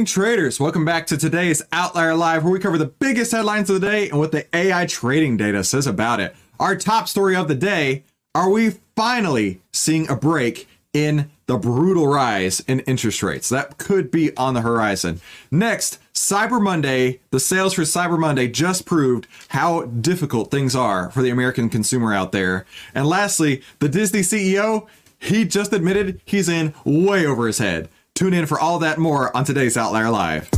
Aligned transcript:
Morning, 0.00 0.06
traders. 0.06 0.58
Welcome 0.58 0.86
back 0.86 1.06
to 1.08 1.18
today's 1.18 1.60
OVTLYR 1.72 2.16
Live, 2.16 2.42
where 2.42 2.52
we 2.54 2.58
cover 2.58 2.78
the 2.78 2.86
biggest 2.86 3.32
headlines 3.32 3.68
of 3.68 3.82
the 3.82 3.86
day 3.86 4.08
and 4.08 4.18
what 4.18 4.32
the 4.32 4.46
AI 4.56 4.86
trading 4.86 5.36
data 5.36 5.62
says 5.62 5.86
about 5.86 6.20
it. 6.20 6.34
Our 6.58 6.74
top 6.74 7.06
story 7.06 7.36
of 7.36 7.48
the 7.48 7.54
day 7.54 8.04
are 8.34 8.48
we 8.48 8.76
finally 8.96 9.60
seeing 9.74 10.08
a 10.08 10.16
break 10.16 10.66
in 10.94 11.30
the 11.44 11.58
brutal 11.58 12.06
rise 12.06 12.60
in 12.60 12.80
interest 12.80 13.22
rates? 13.22 13.50
That 13.50 13.76
could 13.76 14.10
be 14.10 14.34
on 14.38 14.54
the 14.54 14.62
horizon. 14.62 15.20
Next, 15.50 15.98
Cyber 16.14 16.62
Monday, 16.62 17.20
the 17.30 17.38
sales 17.38 17.74
for 17.74 17.82
Cyber 17.82 18.18
Monday 18.18 18.48
just 18.48 18.86
proved 18.86 19.26
how 19.48 19.82
difficult 19.82 20.50
things 20.50 20.74
are 20.74 21.10
for 21.10 21.20
the 21.20 21.28
American 21.28 21.68
consumer 21.68 22.14
out 22.14 22.32
there. 22.32 22.64
And 22.94 23.06
lastly, 23.06 23.62
the 23.80 23.88
Disney 23.90 24.20
CEO, 24.20 24.86
he 25.18 25.44
just 25.44 25.74
admitted 25.74 26.22
he's 26.24 26.48
in 26.48 26.72
way 26.86 27.26
over 27.26 27.46
his 27.46 27.58
head. 27.58 27.90
Tune 28.20 28.34
in 28.34 28.44
for 28.44 28.60
all 28.60 28.80
that 28.80 28.98
more 28.98 29.34
on 29.34 29.46
today's 29.46 29.78
OVTLYR 29.78 30.12
Live. 30.12 30.50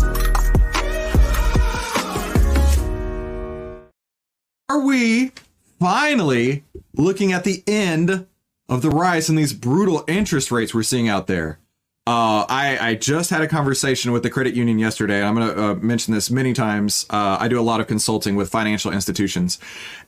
Are 4.69 4.85
we 4.85 5.31
finally 5.79 6.65
looking 6.97 7.33
at 7.33 7.45
the 7.45 7.63
end 7.69 8.27
of 8.69 8.83
the 8.83 8.91
rise 8.91 9.31
in 9.31 9.37
these 9.37 9.53
brutal 9.53 10.03
interest 10.09 10.51
rates 10.51 10.75
we're 10.75 10.83
seeing 10.83 11.09
out 11.09 11.29
there? 11.29 11.61
Uh, 12.05 12.45
I, 12.49 12.79
I 12.81 12.95
just 12.97 13.31
had 13.31 13.43
a 13.43 13.47
conversation 13.47 14.11
with 14.11 14.25
the 14.25 14.31
credit 14.31 14.55
union 14.55 14.81
yesterday. 14.81 15.19
And 15.19 15.27
I'm 15.27 15.35
going 15.37 15.55
to 15.55 15.65
uh, 15.65 15.75
mention 15.77 16.13
this 16.13 16.33
many 16.33 16.55
times. 16.55 17.07
Uh, 17.11 17.37
I 17.39 17.47
do 17.47 17.61
a 17.61 17.63
lot 17.63 17.81
of 17.81 17.87
consulting 17.87 18.35
with 18.35 18.51
financial 18.51 18.91
institutions, 18.91 19.61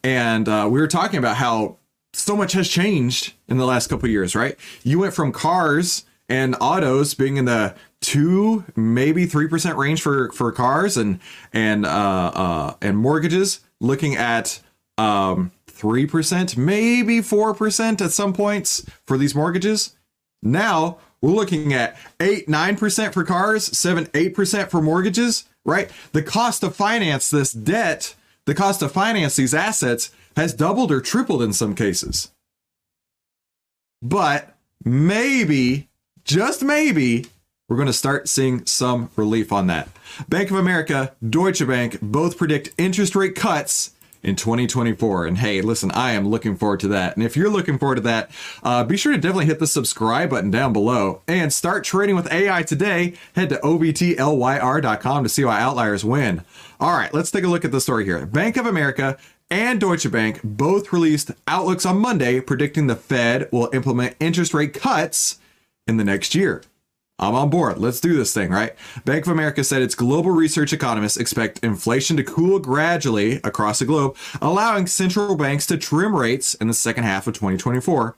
and 0.03 0.49
uh, 0.49 0.67
we 0.69 0.81
were 0.81 0.89
talking 0.89 1.21
about 1.21 1.37
how 1.37 1.77
so 2.15 2.37
much 2.37 2.55
has 2.55 2.69
changed 2.69 3.35
in 3.47 3.59
the 3.59 3.65
last 3.65 3.87
couple 3.87 4.09
years. 4.09 4.35
Right? 4.35 4.57
You 4.83 4.99
went 4.99 5.15
from 5.15 5.31
cars 5.31 6.05
and 6.29 6.57
autos 6.61 7.15
being 7.15 7.37
in 7.37 7.45
the 7.45 7.75
two 8.01 8.65
maybe 8.77 9.27
three 9.27 9.49
percent 9.49 9.77
range 9.77 10.03
for 10.03 10.31
for 10.33 10.53
cars 10.53 10.97
and 10.97 11.21
and 11.53 11.87
uh, 11.87 12.33
uh, 12.35 12.75
and 12.81 12.97
mortgages 12.99 13.61
looking 13.81 14.17
at 14.17 14.61
um 14.99 15.51
three 15.67 16.07
percent 16.07 16.57
maybe 16.57 17.21
four 17.21 17.55
percent 17.55 18.01
at 18.01 18.13
some 18.13 18.33
points 18.33 18.85
for 19.07 19.19
these 19.19 19.35
mortgages. 19.35 19.97
Now 20.43 20.99
we're 21.21 21.31
looking 21.31 21.73
at 21.73 21.97
eight 22.21 22.49
nine 22.49 22.77
percent 22.77 23.15
for 23.15 23.25
cars 23.25 23.65
seven 23.77 24.09
eight 24.15 24.35
percent 24.35 24.71
for 24.71 24.81
mortgages 24.81 25.45
right? 25.67 25.91
The 26.13 26.23
cost 26.23 26.61
to 26.61 26.71
finance 26.71 27.31
this 27.31 27.53
debt 27.53 28.15
the 28.47 28.55
cost 28.55 28.81
to 28.81 28.89
finance 28.89 29.37
these 29.37 29.55
assets 29.55 30.11
has 30.37 30.53
doubled 30.53 30.93
or 30.93 31.01
tripled 31.01 31.43
in 31.43 31.53
some 31.53 31.75
cases. 31.75 32.31
But 34.03 34.57
maybe 34.85 35.89
just 36.25 36.63
maybe, 36.63 37.27
we're 37.69 37.77
going 37.77 37.87
to 37.87 37.93
start 37.93 38.29
seeing 38.29 38.65
some 38.67 39.11
relief 39.17 39.53
on 39.53 39.67
that. 39.69 39.89
Bank 40.29 40.51
of 40.51 40.57
America, 40.57 41.15
Deutsche 41.29 41.67
Bank 41.67 41.99
both 42.01 42.39
predict 42.39 42.71
interest 42.79 43.15
rate 43.15 43.35
cuts 43.35 43.93
in 44.23 44.37
2024. 44.37 45.27
And 45.27 45.39
hey, 45.39 45.61
listen, 45.61 45.91
I 45.93 46.13
am 46.13 46.27
looking 46.27 46.57
forward 46.57 46.81
to 46.81 46.89
that. 46.89 47.15
And 47.15 47.25
if 47.25 47.37
you're 47.37 47.51
looking 47.51 47.79
forward 47.79 47.97
to 47.97 48.01
that, 48.03 48.31
uh, 48.63 48.83
be 48.85 48.97
sure 48.97 49.13
to 49.13 49.19
definitely 49.19 49.47
hit 49.47 49.59
the 49.59 49.67
subscribe 49.67 50.31
button 50.31 50.51
down 50.51 50.73
below 50.73 51.21
and 51.29 51.53
start 51.53 51.85
trading 51.85 52.17
with 52.17 52.33
AI 52.33 52.63
today. 52.63 53.15
Head 53.35 53.51
to 53.51 53.57
ovtlyr.com 53.57 55.23
to 55.23 55.29
see 55.29 55.45
why 55.45 55.61
outliers 55.61 56.05
win. 56.05 56.43
All 56.81 56.93
right, 56.93 57.13
let's 57.13 57.31
take 57.31 57.45
a 57.45 57.49
look 57.49 57.65
at 57.65 57.73
the 57.73 57.81
story 57.81 58.05
here. 58.05 58.25
Bank 58.25 58.57
of 58.57 58.67
America 58.67 59.19
and 59.51 59.79
Deutsche 59.79 60.11
Bank 60.11 60.41
both 60.43 60.93
released 60.93 61.31
outlooks 61.47 61.85
on 61.85 61.99
Monday 61.99 62.41
predicting 62.41 62.87
the 62.87 62.97
Fed 62.97 63.49
will 63.53 63.69
implement 63.75 64.17
interest 64.19 64.55
rate 64.55 64.73
cuts 64.73 65.39
in 65.87 65.97
the 65.97 66.05
next 66.05 66.35
year. 66.35 66.63
I'm 67.19 67.35
on 67.35 67.49
board. 67.49 67.79
Let's 67.79 68.01
do 68.01 68.17
this 68.17 68.35
thing, 68.35 68.51
right? 68.51 68.75
Bank 69.05 69.25
of 69.25 69.33
America 69.33 69.63
said 69.63 69.83
its 69.83 69.95
global 69.95 70.33
research 70.33 70.73
economists 70.73 71.17
expect 71.17 71.61
inflation 71.61 72.17
to 72.17 72.25
cool 72.25 72.59
gradually 72.59 73.37
across 73.45 73.79
the 73.79 73.85
globe, 73.85 74.17
allowing 74.43 74.89
central 74.89 75.37
banks 75.37 75.67
to 75.67 75.77
trim 75.77 76.15
rates 76.17 76.55
in 76.55 76.67
the 76.67 76.75
second 76.75 77.05
half 77.05 77.29
of 77.29 77.35
2024 77.35 78.17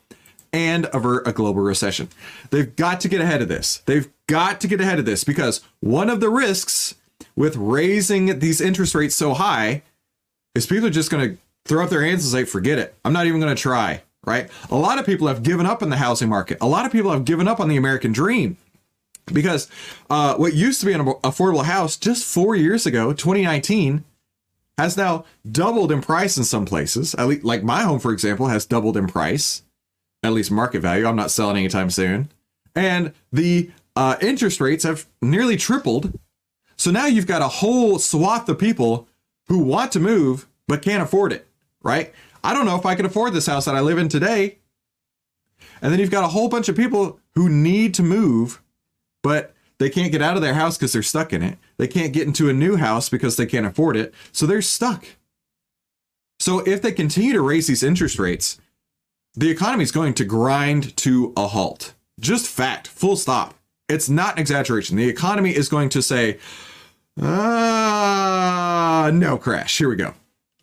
and 0.53 0.89
avert 0.95 1.29
a 1.29 1.33
global 1.33 1.61
recession. 1.61 2.09
They've 2.51 2.75
got 2.75 3.01
to 3.01 3.09
get 3.09 3.21
ahead 3.21 3.43
of 3.43 3.49
this. 3.49 3.83
They've 3.85 4.09
got 4.27 4.63
to 4.63 4.69
get 4.69 4.81
ahead 4.81 4.99
of 4.99 5.05
this 5.05 5.25
because 5.25 5.61
one 5.81 6.09
of 6.09 6.21
the 6.21 6.31
risks 6.31 6.95
with 7.35 7.57
raising 7.57 8.39
these 8.39 8.63
interest 8.63 8.95
rates 8.95 9.15
so 9.15 9.35
high 9.35 9.83
is 10.55 10.67
people 10.67 10.87
are 10.87 10.91
just 10.91 11.11
going 11.11 11.31
to 11.31 11.39
throw 11.67 11.85
up 11.85 11.91
their 11.91 12.03
hands 12.03 12.25
and 12.25 12.33
say, 12.33 12.51
forget 12.51 12.79
it. 12.79 12.95
I'm 13.05 13.13
not 13.13 13.27
even 13.27 13.41
going 13.41 13.55
to 13.55 13.61
try 13.61 14.03
right? 14.27 14.51
A 14.71 14.77
lot 14.77 14.99
of 14.99 15.07
people 15.07 15.29
have 15.29 15.43
given 15.43 15.65
up 15.65 15.83
on 15.83 15.89
the 15.89 15.97
housing 15.97 16.29
market. 16.29 16.59
A 16.61 16.67
lot 16.67 16.85
of 16.85 16.93
people 16.93 17.13
have 17.13 17.25
given 17.25 17.49
up 17.49 17.61
on 17.61 17.69
the 17.69 17.77
American 17.77 18.13
dream 18.13 18.57
because 19.33 19.69
uh, 20.11 20.35
what 20.35 20.55
used 20.55 20.81
to 20.81 20.87
be 20.87 20.93
an 20.93 21.01
affordable 21.01 21.65
house 21.65 21.97
just 21.97 22.25
four 22.25 22.55
years 22.55 22.87
ago, 22.87 23.13
2019, 23.13 24.05
has 24.79 24.97
now 24.97 25.25
doubled 25.51 25.91
in 25.91 26.03
price 26.03 26.37
in 26.37 26.45
some 26.45 26.67
places. 26.67 27.15
At 27.15 27.29
least, 27.29 27.45
like 27.45 27.63
my 27.63 27.83
home, 27.83 27.99
for 27.99 28.13
example, 28.13 28.49
has 28.49 28.67
doubled 28.67 28.97
in 28.97 29.07
price, 29.07 29.63
at 30.23 30.33
least 30.33 30.51
market 30.51 30.81
value. 30.81 31.07
I'm 31.07 31.17
not 31.17 31.31
selling 31.31 31.57
anytime 31.57 31.91
soon. 31.91 32.31
And 32.75 33.13
the 33.33 33.71
uh, 33.95 34.17
interest 34.21 34.61
rates 34.61 34.85
have 34.85 35.07
nearly 35.23 35.57
tripled. 35.57 36.19
So 36.77 36.91
now 36.91 37.07
you've 37.07 37.27
got 37.27 37.41
a 37.41 37.49
whole 37.49 37.99
swath 37.99 38.49
of 38.49 38.59
people 38.59 39.09
who 39.49 39.59
want 39.59 39.93
to 39.93 40.01
move 40.01 40.47
but 40.69 40.83
can't 40.83 41.03
afford 41.03 41.33
it, 41.33 41.47
right? 41.83 42.13
I 42.47 42.55
don't 42.55 42.65
know 42.65 42.77
if 42.77 42.87
I 42.87 42.95
can 42.95 43.07
afford 43.07 43.33
this 43.33 43.49
house 43.49 43.65
that 43.65 43.75
I 43.75 43.81
live 43.81 43.99
in 43.99 44.09
today. 44.09 44.59
And 45.83 45.93
then 45.93 45.99
you've 45.99 46.13
got 46.13 46.23
a 46.23 46.29
whole 46.29 46.49
bunch 46.49 46.69
of 46.69 46.77
people 46.77 47.19
who 47.35 47.49
need 47.49 47.93
to 47.95 48.05
move, 48.05 48.63
but 49.21 49.53
they 49.79 49.91
can't 49.91 50.13
get 50.13 50.23
out 50.23 50.37
of 50.37 50.43
their 50.43 50.55
house 50.55 50.79
because 50.79 50.93
they're 50.93 51.03
stuck 51.03 51.33
in 51.33 51.43
it. 51.43 51.59
They 51.77 51.89
can't 51.89 52.13
get 52.13 52.25
into 52.25 52.49
a 52.49 52.53
new 52.53 52.77
house 52.77 53.09
because 53.09 53.37
they 53.37 53.47
can't 53.47 53.67
afford 53.67 53.97
it. 53.97 54.15
So 54.31 54.47
they're 54.47 54.63
stuck. 54.63 55.07
So 56.39 56.61
if 56.61 56.81
they 56.81 56.93
continue 56.93 57.33
to 57.33 57.41
raise 57.41 57.67
these 57.67 57.83
interest 57.83 58.17
rates, 58.17 58.61
the 59.35 59.51
economy 59.51 59.83
is 59.83 59.91
going 59.91 60.15
to 60.15 60.25
grind 60.25 60.97
to 60.99 61.33
a 61.37 61.49
halt. 61.49 61.95
Just 62.21 62.47
fact, 62.47 62.87
full 62.87 63.17
stop. 63.17 63.55
It's 63.89 64.09
not 64.09 64.35
an 64.35 64.41
exaggeration. 64.41 64.97
The 64.97 65.09
economy 65.09 65.51
is 65.51 65.69
going 65.69 65.89
to 65.89 66.01
say, 66.01 66.39
ah, 67.21 69.11
no 69.13 69.37
crash. 69.37 69.79
Here 69.79 69.89
we 69.89 69.97
go. 69.97 70.15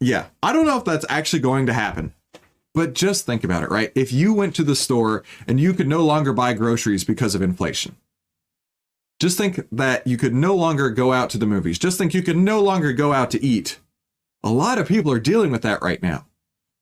Yeah. 0.04 0.28
I 0.42 0.54
don't 0.54 0.66
know 0.66 0.78
if 0.78 0.86
that's 0.86 1.06
actually 1.10 1.40
going 1.40 1.66
to 1.68 1.74
happen. 1.74 2.14
But 2.74 2.94
just 2.94 3.26
think 3.26 3.44
about 3.44 3.62
it, 3.64 3.70
right? 3.70 3.92
If 3.94 4.12
you 4.12 4.34
went 4.34 4.56
to 4.56 4.64
the 4.64 4.76
store 4.76 5.24
and 5.48 5.60
you 5.60 5.74
could 5.74 5.88
no 5.88 6.04
longer 6.04 6.34
buy 6.34 6.54
groceries 6.54 7.04
because 7.04 7.36
of 7.36 7.42
inflation, 7.42 7.96
just 9.20 9.38
think 9.38 9.68
that 9.72 10.08
you 10.08 10.18
could 10.18 10.34
no 10.34 10.56
longer 10.56 10.90
go 10.90 11.14
out 11.14 11.30
to 11.30 11.38
the 11.38 11.46
movies. 11.46 11.78
Just 11.78 12.00
think 12.00 12.16
you 12.16 12.24
could 12.24 12.36
no 12.36 12.62
longer 12.62 12.92
go 12.92 13.14
out 13.14 13.30
to 13.32 13.44
eat. 13.44 13.80
A 14.44 14.50
lot 14.50 14.80
of 14.80 14.88
people 14.88 15.12
are 15.12 15.20
dealing 15.20 15.52
with 15.52 15.62
that 15.62 15.84
right 15.84 16.02
now. 16.02 16.26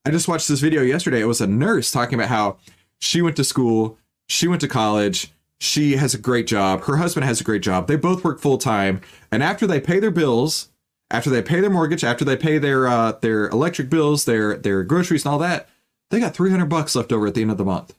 I 0.05 0.11
just 0.11 0.27
watched 0.27 0.47
this 0.47 0.61
video 0.61 0.81
yesterday. 0.81 1.21
It 1.21 1.25
was 1.25 1.41
a 1.41 1.47
nurse 1.47 1.91
talking 1.91 2.15
about 2.15 2.29
how 2.29 2.57
she 2.99 3.21
went 3.21 3.35
to 3.35 3.43
school, 3.43 3.99
she 4.27 4.47
went 4.47 4.61
to 4.61 4.67
college, 4.67 5.31
she 5.59 5.97
has 5.97 6.15
a 6.15 6.17
great 6.17 6.47
job, 6.47 6.85
her 6.85 6.97
husband 6.97 7.25
has 7.25 7.39
a 7.41 7.43
great 7.43 7.61
job. 7.61 7.87
They 7.87 7.97
both 7.97 8.23
work 8.23 8.39
full 8.39 8.57
time. 8.57 9.01
And 9.31 9.43
after 9.43 9.67
they 9.67 9.79
pay 9.79 9.99
their 9.99 10.09
bills, 10.09 10.70
after 11.11 11.29
they 11.29 11.41
pay 11.41 11.59
their 11.59 11.69
mortgage, 11.69 12.03
after 12.03 12.25
they 12.25 12.37
pay 12.37 12.57
their 12.57 12.87
uh, 12.87 13.13
their 13.21 13.49
electric 13.49 13.89
bills, 13.89 14.25
their 14.25 14.55
their 14.55 14.83
groceries 14.83 15.25
and 15.25 15.33
all 15.33 15.39
that, 15.39 15.69
they 16.09 16.19
got 16.19 16.35
300 16.35 16.65
bucks 16.65 16.95
left 16.95 17.11
over 17.11 17.27
at 17.27 17.33
the 17.33 17.41
end 17.41 17.51
of 17.51 17.57
the 17.57 17.65
month. 17.65 17.93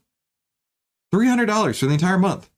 $300 1.13 1.79
for 1.79 1.87
the 1.87 1.93
entire 1.93 2.19
month. 2.19 2.49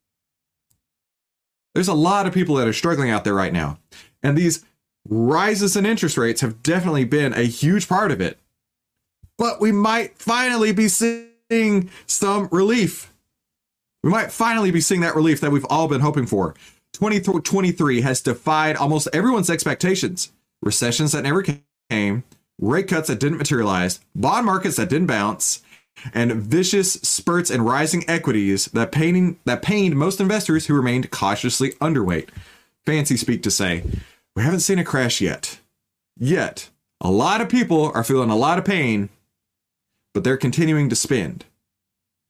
There's 1.74 1.88
a 1.88 1.94
lot 1.94 2.26
of 2.26 2.32
people 2.32 2.54
that 2.56 2.68
are 2.68 2.72
struggling 2.72 3.10
out 3.10 3.24
there 3.24 3.34
right 3.34 3.52
now. 3.52 3.78
And 4.22 4.38
these 4.38 4.64
rises 5.08 5.76
in 5.76 5.84
interest 5.84 6.16
rates 6.16 6.40
have 6.40 6.62
definitely 6.62 7.04
been 7.04 7.34
a 7.34 7.42
huge 7.42 7.88
part 7.88 8.12
of 8.12 8.20
it. 8.20 8.38
But 9.36 9.60
we 9.60 9.72
might 9.72 10.16
finally 10.16 10.72
be 10.72 10.88
seeing 10.88 11.90
some 12.06 12.48
relief. 12.52 13.12
We 14.04 14.10
might 14.10 14.30
finally 14.30 14.70
be 14.70 14.80
seeing 14.80 15.00
that 15.00 15.16
relief 15.16 15.40
that 15.40 15.50
we've 15.50 15.66
all 15.68 15.88
been 15.88 16.00
hoping 16.00 16.26
for. 16.26 16.54
2023 16.92 18.02
has 18.02 18.20
defied 18.20 18.76
almost 18.76 19.08
everyone's 19.12 19.50
expectations 19.50 20.30
recessions 20.64 21.12
that 21.12 21.22
never 21.22 21.44
came, 21.90 22.24
rate 22.58 22.88
cuts 22.88 23.08
that 23.08 23.20
didn't 23.20 23.38
materialize, 23.38 24.00
bond 24.14 24.46
markets 24.46 24.76
that 24.76 24.88
didn't 24.88 25.06
bounce, 25.06 25.62
and 26.12 26.32
vicious 26.32 26.94
spurts 26.94 27.50
in 27.50 27.62
rising 27.62 28.04
equities 28.08 28.66
that 28.66 28.90
pained, 28.90 29.36
that 29.44 29.62
pained 29.62 29.96
most 29.96 30.20
investors 30.20 30.66
who 30.66 30.74
remained 30.74 31.10
cautiously 31.10 31.72
underweight. 31.72 32.30
Fancy 32.84 33.16
speak 33.16 33.42
to 33.42 33.50
say, 33.50 33.84
we 34.34 34.42
haven't 34.42 34.60
seen 34.60 34.78
a 34.78 34.84
crash 34.84 35.20
yet. 35.20 35.60
Yet, 36.18 36.70
a 37.00 37.10
lot 37.10 37.40
of 37.40 37.48
people 37.48 37.92
are 37.94 38.04
feeling 38.04 38.30
a 38.30 38.36
lot 38.36 38.58
of 38.58 38.64
pain, 38.64 39.08
but 40.12 40.24
they're 40.24 40.36
continuing 40.36 40.88
to 40.88 40.96
spend. 40.96 41.44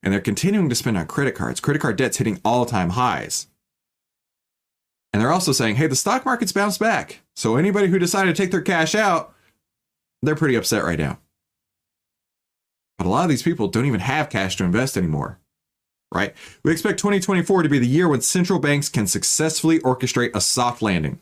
And 0.03 0.13
they're 0.13 0.21
continuing 0.21 0.69
to 0.69 0.75
spend 0.75 0.99
on 0.99 1.07
credit 1.07 1.35
cards. 1.35 1.61
Credit 1.61 1.81
card 1.81 1.97
debt's 1.97 2.19
hitting 2.19 2.41
all 2.45 2.67
time 2.67 2.91
highs. 2.91 3.47
And 5.15 5.23
they're 5.23 5.33
also 5.33 5.53
saying, 5.53 5.77
hey, 5.77 5.87
the 5.87 5.95
stock 5.95 6.27
market's 6.27 6.53
bounced 6.53 6.81
back. 6.81 7.21
So 7.37 7.57
anybody 7.57 7.87
who 7.87 8.01
decided 8.01 8.35
to 8.35 8.43
take 8.43 8.51
their 8.51 8.61
cash 8.61 8.97
out, 8.97 9.33
they're 10.23 10.35
pretty 10.35 10.57
upset 10.57 10.83
right 10.85 10.99
now. 10.99 11.21
But 12.99 13.07
a 13.07 13.11
lot 13.11 13.23
of 13.23 13.31
these 13.31 13.43
people 13.45 13.69
don't 13.69 13.87
even 13.87 14.01
have 14.01 14.29
cash 14.29 14.57
to 14.57 14.65
invest 14.65 14.97
anymore. 14.97 15.39
right? 16.13 16.35
We 16.63 16.73
expect 16.73 17.01
2024 17.01 17.65
to 17.65 17.69
be 17.69 17.79
the 17.79 17.87
year 17.87 18.09
when 18.09 18.21
central 18.23 18.59
banks 18.59 18.89
can 18.89 19.07
successfully 19.07 19.81
orchestrate 19.81 20.35
a 20.35 20.41
soft 20.41 20.81
landing, 20.83 21.19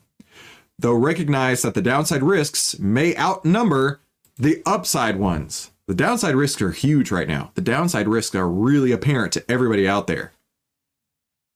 though 0.79 0.93
recognize 0.93 1.61
that 1.63 1.73
the 1.73 1.81
downside 1.81 2.23
risks 2.23 2.79
may 2.79 3.15
outnumber 3.17 4.01
the 4.37 4.61
upside 4.65 5.17
ones. 5.17 5.71
The 5.87 5.95
downside 5.95 6.35
risks 6.35 6.61
are 6.61 6.71
huge 6.71 7.11
right 7.11 7.27
now. 7.27 7.51
The 7.55 7.61
downside 7.61 8.07
risks 8.07 8.35
are 8.35 8.49
really 8.49 8.91
apparent 8.91 9.33
to 9.33 9.51
everybody 9.51 9.87
out 9.87 10.07
there. 10.07 10.32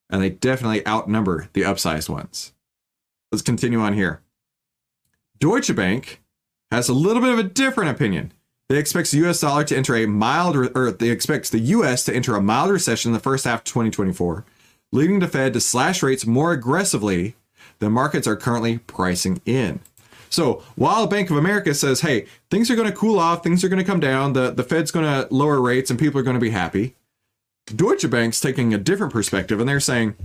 And 0.09 0.21
they 0.21 0.29
definitely 0.29 0.87
outnumber 0.87 1.49
the 1.53 1.63
upsized 1.63 2.09
ones. 2.09 2.53
Let's 3.31 3.41
continue 3.41 3.79
on 3.79 3.93
here. 3.93 4.21
Deutsche 5.39 5.75
Bank 5.75 6.21
has 6.71 6.89
a 6.89 6.93
little 6.93 7.21
bit 7.21 7.33
of 7.33 7.39
a 7.39 7.43
different 7.43 7.91
opinion. 7.91 8.31
They 8.69 8.77
expect 8.77 9.11
the 9.11 9.25
US 9.27 9.41
dollar 9.41 9.63
to 9.65 9.77
enter 9.77 9.95
a 9.95 10.05
mild, 10.05 10.55
or 10.55 10.91
they 10.91 11.09
expects 11.09 11.49
the 11.49 11.59
US 11.59 12.03
to 12.05 12.15
enter 12.15 12.35
a 12.35 12.41
mild 12.41 12.71
recession 12.71 13.09
in 13.09 13.13
the 13.13 13.19
first 13.19 13.45
half 13.45 13.59
of 13.59 13.63
2024, 13.65 14.45
leading 14.91 15.19
the 15.19 15.27
Fed 15.27 15.53
to 15.53 15.61
slash 15.61 16.03
rates 16.03 16.25
more 16.25 16.51
aggressively 16.51 17.35
than 17.79 17.91
markets 17.91 18.27
are 18.27 18.35
currently 18.35 18.79
pricing 18.79 19.41
in. 19.45 19.79
So 20.29 20.63
while 20.75 21.07
Bank 21.07 21.29
of 21.29 21.37
America 21.37 21.73
says, 21.73 22.01
hey, 22.01 22.25
things 22.51 22.69
are 22.69 22.75
going 22.75 22.89
to 22.89 22.95
cool 22.95 23.19
off, 23.19 23.43
things 23.43 23.63
are 23.63 23.69
going 23.69 23.79
to 23.79 23.85
come 23.85 24.01
down, 24.01 24.33
the, 24.33 24.51
the 24.51 24.63
Fed's 24.63 24.91
going 24.91 25.05
to 25.05 25.33
lower 25.33 25.61
rates 25.61 25.89
and 25.89 25.97
people 25.97 26.19
are 26.19 26.23
going 26.23 26.35
to 26.35 26.41
be 26.41 26.49
happy, 26.49 26.95
Deutsche 27.75 28.09
Bank's 28.09 28.39
taking 28.39 28.73
a 28.73 28.77
different 28.77 29.13
perspective 29.13 29.59
and 29.59 29.67
they're 29.67 29.79
saying 29.79 30.15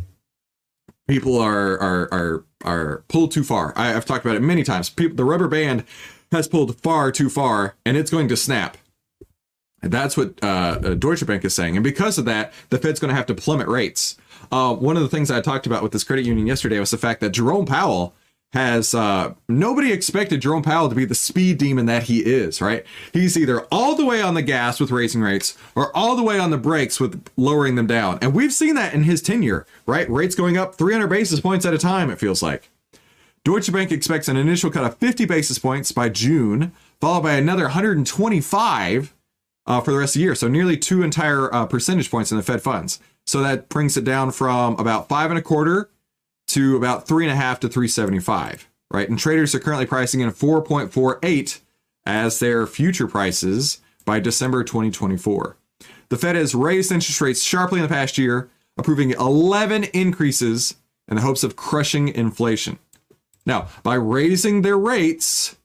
people 1.09 1.39
are 1.39 1.79
are 1.79 2.09
are 2.13 2.45
are 2.65 3.05
pulled 3.09 3.33
too 3.33 3.45
far. 3.45 3.73
I, 3.77 3.89
have 3.89 4.05
talked 4.05 4.25
about 4.25 4.37
it 4.37 4.43
many 4.43 4.63
times. 4.63 4.89
People, 4.89 5.17
the 5.17 5.25
rubber 5.25 5.49
band 5.49 5.85
has 6.31 6.49
pulled 6.49 6.81
far 6.81 7.11
too 7.11 7.29
far 7.29 7.77
and 7.85 7.97
it's 7.97 8.11
going 8.11 8.29
to 8.29 8.37
snap. 8.37 8.77
That's 9.83 10.17
what 10.17 10.43
uh, 10.43 10.79
uh, 10.83 10.95
Deutsche 10.95 11.27
Bank 11.27 11.45
is 11.45 11.55
saying. 11.55 11.77
And 11.77 11.83
because 11.83 12.17
of 12.17 12.25
that, 12.27 12.53
the 12.71 12.79
Fed's 12.79 13.01
going 13.01 13.09
to 13.09 13.17
have 13.17 13.27
to 13.27 13.35
plummet 13.35 13.67
rates. 13.67 14.17
Uh, 14.53 14.75
one 14.75 14.97
of 14.97 15.03
the 15.03 15.09
things 15.09 15.31
I 15.31 15.41
talked 15.41 15.67
about 15.67 15.83
with 15.83 15.91
this 15.91 16.05
credit 16.05 16.25
union 16.25 16.47
yesterday 16.47 16.79
was 16.79 16.93
the 16.93 16.99
fact 16.99 17.21
that 17.21 17.31
Jerome 17.31 17.67
Powell 17.67 18.15
has 18.53 18.95
uh, 18.95 19.35
nobody 19.49 19.93
expected 19.93 20.43
Jerome 20.43 20.63
Powell 20.63 20.89
to 20.89 20.95
be 20.95 21.07
the 21.07 21.15
speed 21.15 21.59
demon 21.59 21.87
that 21.87 22.05
he 22.05 22.21
is, 22.21 22.61
right? 22.61 22.85
He's 23.13 23.39
either 23.39 23.63
all 23.73 23.95
the 23.95 24.05
way 24.05 24.21
on 24.21 24.35
the 24.35 24.43
gas 24.43 24.79
with 24.79 24.91
raising 24.91 25.23
rates 25.23 25.57
or 25.75 25.95
all 25.97 26.17
the 26.17 26.23
way 26.23 26.39
on 26.39 26.51
the 26.51 26.59
brakes 26.59 27.01
with 27.01 27.27
lowering 27.37 27.77
them 27.77 27.87
down. 27.87 28.19
And 28.21 28.35
we've 28.35 28.53
seen 28.53 28.75
that 28.75 28.93
in 28.93 29.05
his 29.05 29.23
tenure, 29.23 29.67
right? 29.87 30.09
Rates 30.11 30.35
going 30.35 30.59
up 30.59 30.75
300 30.75 31.07
basis 31.09 31.41
points 31.41 31.65
at 31.65 31.73
a 31.73 31.79
time, 31.79 32.11
it 32.11 32.19
feels 32.19 32.43
like. 32.43 32.69
Deutsche 33.45 33.73
Bank 33.73 33.91
expects 33.91 34.29
an 34.29 34.37
initial 34.37 34.71
cut 34.71 34.85
of 34.85 34.99
50 34.99 35.25
basis 35.25 35.59
points 35.59 35.91
by 35.91 36.09
June, 36.09 36.73
followed 37.01 37.23
by 37.23 37.33
another 37.33 37.65
125 37.65 39.15
uh, 39.65 39.81
for 39.81 39.93
the 39.93 39.99
rest 39.99 40.15
of 40.15 40.21
the 40.21 40.25
year. 40.25 40.35
So 40.35 40.47
nearly 40.47 40.77
two 40.77 41.03
entire 41.03 41.53
uh, 41.53 41.67
percentage 41.67 42.11
points 42.11 42.31
in 42.31 42.37
the 42.37 42.43
Fed 42.43 42.63
funds. 42.63 43.01
So 43.27 43.43
that 43.43 43.69
brings 43.69 43.97
it 43.97 44.05
down 44.05 44.31
from 44.31 44.79
about 44.79 45.09
five 45.09 45.31
and 45.31 45.39
a 45.39 45.43
quarter 45.43 45.89
to 46.53 46.77
about 46.77 47.07
three 47.07 47.25
and 47.25 47.33
a 47.33 47.37
half 47.37 47.61
to 47.61 47.69
375, 47.69 48.69
right? 48.91 49.09
And 49.09 49.19
traders 49.19 49.55
are 49.55 49.61
currently 49.61 49.87
pricing 49.87 50.21
in 50.21 50.31
4.48 50.31 51.61
as 52.05 52.39
their 52.39 52.67
future 52.67 53.07
prices 53.07 53.81
by 54.05 54.21
December 54.21 54.65
2024. 54.65 55.57
The 56.09 56.19
Fed 56.19 56.37
has 56.37 56.55
raised 56.55 56.93
interest 56.93 57.21
rates 57.21 57.43
sharply 57.43 57.79
in 57.79 57.85
the 57.85 57.89
past 57.89 58.19
year, 58.19 58.51
approving 58.77 59.13
11 59.13 59.85
increases 59.85 60.75
in 61.09 61.17
the 61.17 61.23
hopes 61.23 61.43
of 61.43 61.57
crushing 61.57 62.09
inflation. 62.09 62.79
Now, 63.45 63.69
by 63.83 63.95
raising 63.95 64.63
their 64.63 64.79
rates, 64.79 65.57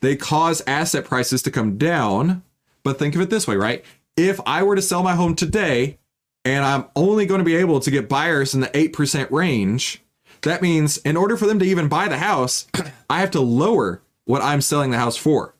they 0.00 0.16
cause 0.16 0.62
asset 0.66 1.04
prices 1.04 1.42
to 1.42 1.50
come 1.50 1.78
down. 1.78 2.42
But 2.82 2.98
think 2.98 3.14
of 3.14 3.20
it 3.20 3.30
this 3.30 3.46
way, 3.46 3.56
right? 3.56 3.84
If 4.16 4.40
I 4.46 4.62
were 4.62 4.76
to 4.76 4.82
sell 4.82 5.02
my 5.02 5.14
home 5.14 5.34
today 5.34 5.98
and 6.44 6.64
I'm 6.64 6.86
only 6.94 7.26
going 7.26 7.40
to 7.40 7.44
be 7.44 7.56
able 7.56 7.80
to 7.80 7.90
get 7.90 8.08
buyers 8.08 8.54
in 8.54 8.60
the 8.60 8.68
8% 8.68 9.30
range, 9.30 10.02
that 10.42 10.62
means 10.62 10.98
in 10.98 11.16
order 11.16 11.36
for 11.36 11.46
them 11.46 11.58
to 11.58 11.64
even 11.64 11.88
buy 11.88 12.08
the 12.08 12.18
house, 12.18 12.66
I 13.10 13.20
have 13.20 13.30
to 13.32 13.40
lower 13.40 14.02
what 14.24 14.42
I'm 14.42 14.60
selling 14.60 14.90
the 14.90 14.98
house 14.98 15.16
for. 15.16 15.54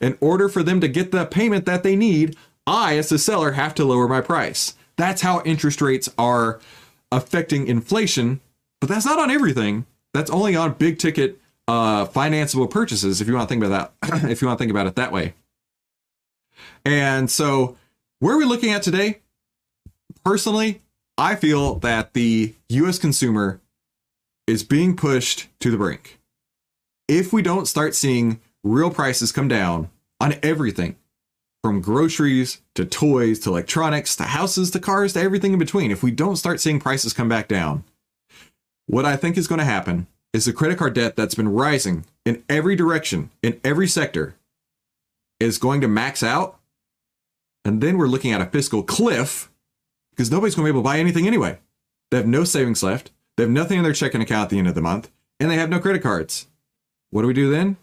In 0.00 0.18
order 0.20 0.48
for 0.48 0.62
them 0.62 0.80
to 0.80 0.88
get 0.88 1.12
the 1.12 1.24
payment 1.24 1.64
that 1.66 1.82
they 1.82 1.96
need, 1.96 2.36
I, 2.66 2.98
as 2.98 3.08
the 3.08 3.18
seller, 3.18 3.52
have 3.52 3.74
to 3.76 3.84
lower 3.84 4.08
my 4.08 4.20
price. 4.20 4.74
That's 4.96 5.22
how 5.22 5.42
interest 5.44 5.80
rates 5.80 6.08
are 6.18 6.60
affecting 7.12 7.66
inflation, 7.68 8.40
but 8.80 8.88
that's 8.88 9.06
not 9.06 9.18
on 9.18 9.30
everything. 9.30 9.86
That's 10.12 10.30
only 10.30 10.56
on 10.56 10.74
big 10.74 10.98
ticket 10.98 11.40
uh, 11.68 12.06
financeable 12.06 12.70
purchases. 12.70 13.20
If 13.20 13.28
you 13.28 13.34
want 13.34 13.48
to 13.48 13.54
think 13.54 13.64
about 13.64 13.92
that, 14.00 14.24
if 14.30 14.40
you 14.40 14.48
want 14.48 14.58
to 14.58 14.62
think 14.62 14.70
about 14.70 14.86
it 14.86 14.96
that 14.96 15.12
way. 15.12 15.34
And 16.84 17.30
so, 17.30 17.76
where 18.20 18.34
are 18.34 18.38
we 18.38 18.44
looking 18.44 18.72
at 18.72 18.82
today? 18.82 19.20
Personally, 20.24 20.82
I 21.18 21.34
feel 21.34 21.76
that 21.76 22.14
the 22.14 22.54
U.S. 22.68 22.98
consumer 22.98 23.60
is 24.46 24.62
being 24.62 24.96
pushed 24.96 25.48
to 25.60 25.70
the 25.70 25.76
brink. 25.76 26.20
If 27.08 27.32
we 27.32 27.42
don't 27.42 27.66
start 27.66 27.94
seeing 27.94 28.40
real 28.64 28.90
prices 28.90 29.32
come 29.32 29.48
down 29.48 29.90
on 30.20 30.34
everything, 30.42 30.96
from 31.66 31.80
groceries 31.80 32.60
to 32.76 32.84
toys 32.84 33.40
to 33.40 33.50
electronics 33.50 34.14
to 34.14 34.22
houses 34.22 34.70
to 34.70 34.78
cars 34.78 35.14
to 35.14 35.20
everything 35.20 35.52
in 35.52 35.58
between, 35.58 35.90
if 35.90 36.00
we 36.00 36.12
don't 36.12 36.36
start 36.36 36.60
seeing 36.60 36.78
prices 36.78 37.12
come 37.12 37.28
back 37.28 37.48
down, 37.48 37.82
what 38.86 39.04
I 39.04 39.16
think 39.16 39.36
is 39.36 39.48
going 39.48 39.58
to 39.58 39.64
happen 39.64 40.06
is 40.32 40.44
the 40.44 40.52
credit 40.52 40.78
card 40.78 40.94
debt 40.94 41.16
that's 41.16 41.34
been 41.34 41.48
rising 41.48 42.04
in 42.24 42.44
every 42.48 42.76
direction, 42.76 43.30
in 43.42 43.60
every 43.64 43.88
sector, 43.88 44.36
is 45.40 45.58
going 45.58 45.80
to 45.80 45.88
max 45.88 46.22
out. 46.22 46.60
And 47.64 47.80
then 47.80 47.98
we're 47.98 48.06
looking 48.06 48.30
at 48.30 48.40
a 48.40 48.46
fiscal 48.46 48.84
cliff 48.84 49.50
because 50.10 50.30
nobody's 50.30 50.54
going 50.54 50.66
to 50.66 50.72
be 50.72 50.78
able 50.78 50.88
to 50.88 50.92
buy 50.92 51.00
anything 51.00 51.26
anyway. 51.26 51.58
They 52.12 52.18
have 52.18 52.28
no 52.28 52.44
savings 52.44 52.84
left. 52.84 53.10
They 53.36 53.42
have 53.42 53.50
nothing 53.50 53.78
in 53.78 53.84
their 53.84 53.92
checking 53.92 54.20
account 54.20 54.44
at 54.44 54.50
the 54.50 54.58
end 54.58 54.68
of 54.68 54.74
the 54.74 54.80
month, 54.80 55.10
and 55.38 55.50
they 55.50 55.56
have 55.56 55.70
no 55.70 55.78
credit 55.78 56.02
cards. 56.02 56.46
What 57.10 57.22
do 57.22 57.28
we 57.28 57.34
do 57.34 57.50
then? 57.50 57.76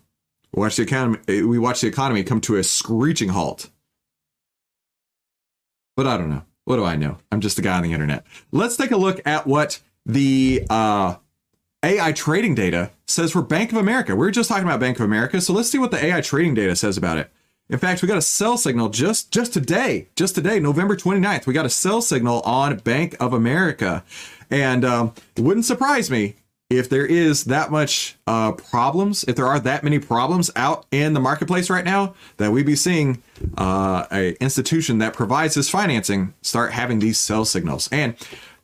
We 0.54 0.62
watch 0.62 0.76
the 0.76 0.84
economy. 0.84 1.20
We 1.28 1.60
watch 1.60 1.82
the 1.82 1.88
economy 1.88 2.24
come 2.24 2.42
to 2.42 2.56
a 2.56 2.64
screeching 2.64 3.30
halt. 3.30 3.70
But 5.96 6.08
I 6.08 6.18
don't 6.18 6.30
know. 6.30 6.44
What 6.66 6.78
do 6.78 6.86
I 6.86 6.96
know? 6.96 7.18
I'm 7.32 7.42
just 7.42 7.60
a 7.60 7.62
guy 7.62 7.78
on 7.78 7.84
the 7.84 7.94
internet. 7.94 8.26
Let's 8.52 8.78
take 8.78 8.92
a 8.92 8.98
look 8.98 9.22
at 9.26 9.46
what 9.46 9.80
the 10.06 10.66
uh, 10.70 11.16
AI 11.84 12.12
trading 12.14 12.56
data 12.56 12.92
says 13.06 13.32
for 13.32 13.42
Bank 13.42 13.72
of 13.72 13.78
America. 13.78 14.16
We 14.16 14.28
are 14.28 14.32
just 14.32 14.50
talking 14.50 14.64
about 14.64 14.80
Bank 14.80 14.98
of 15.00 15.06
America, 15.06 15.42
so 15.42 15.54
let's 15.54 15.70
see 15.70 15.78
what 15.78 15.92
the 15.92 16.04
AI 16.04 16.22
trading 16.22 16.54
data 16.54 16.76
says 16.76 16.98
about 16.98 17.18
it. 17.18 17.32
In 17.70 17.80
fact, 17.80 18.02
we 18.02 18.08
got 18.08 18.18
a 18.18 18.22
sell 18.22 18.58
signal 18.58 18.90
just 18.90 19.32
just 19.32 19.54
today, 19.54 20.08
just 20.16 20.36
today, 20.36 20.60
November 20.60 20.96
29th. 20.96 21.46
We 21.46 21.54
got 21.54 21.66
a 21.66 21.70
sell 21.70 22.02
signal 22.02 22.42
on 22.42 22.78
Bank 22.78 23.16
of 23.20 23.34
America. 23.34 24.04
And 24.54 24.86
um, 24.86 25.14
it 25.36 25.42
wouldn't 25.42 25.66
surprise 25.66 26.12
me 26.12 26.36
if 26.70 26.88
there 26.88 27.06
is 27.06 27.46
that 27.46 27.72
much 27.72 28.16
uh, 28.28 28.52
problems, 28.52 29.24
if 29.24 29.36
there 29.36 29.48
are 29.48 29.60
that 29.60 29.84
many 29.84 29.98
problems 29.98 30.52
out 30.56 30.86
in 30.92 31.14
the 31.14 31.20
marketplace 31.20 31.70
right 31.70 31.84
now, 31.84 32.14
that 32.38 32.52
we 32.52 32.62
be 32.64 32.76
seeing 32.76 33.22
uh, 33.58 34.06
a 34.12 34.34
institution 34.42 35.00
that 35.00 35.14
provides 35.14 35.56
this 35.56 35.70
financing 35.70 36.34
start 36.42 36.72
having 36.72 37.00
these 37.00 37.18
sell 37.18 37.46
signals. 37.46 37.90
And 37.92 38.16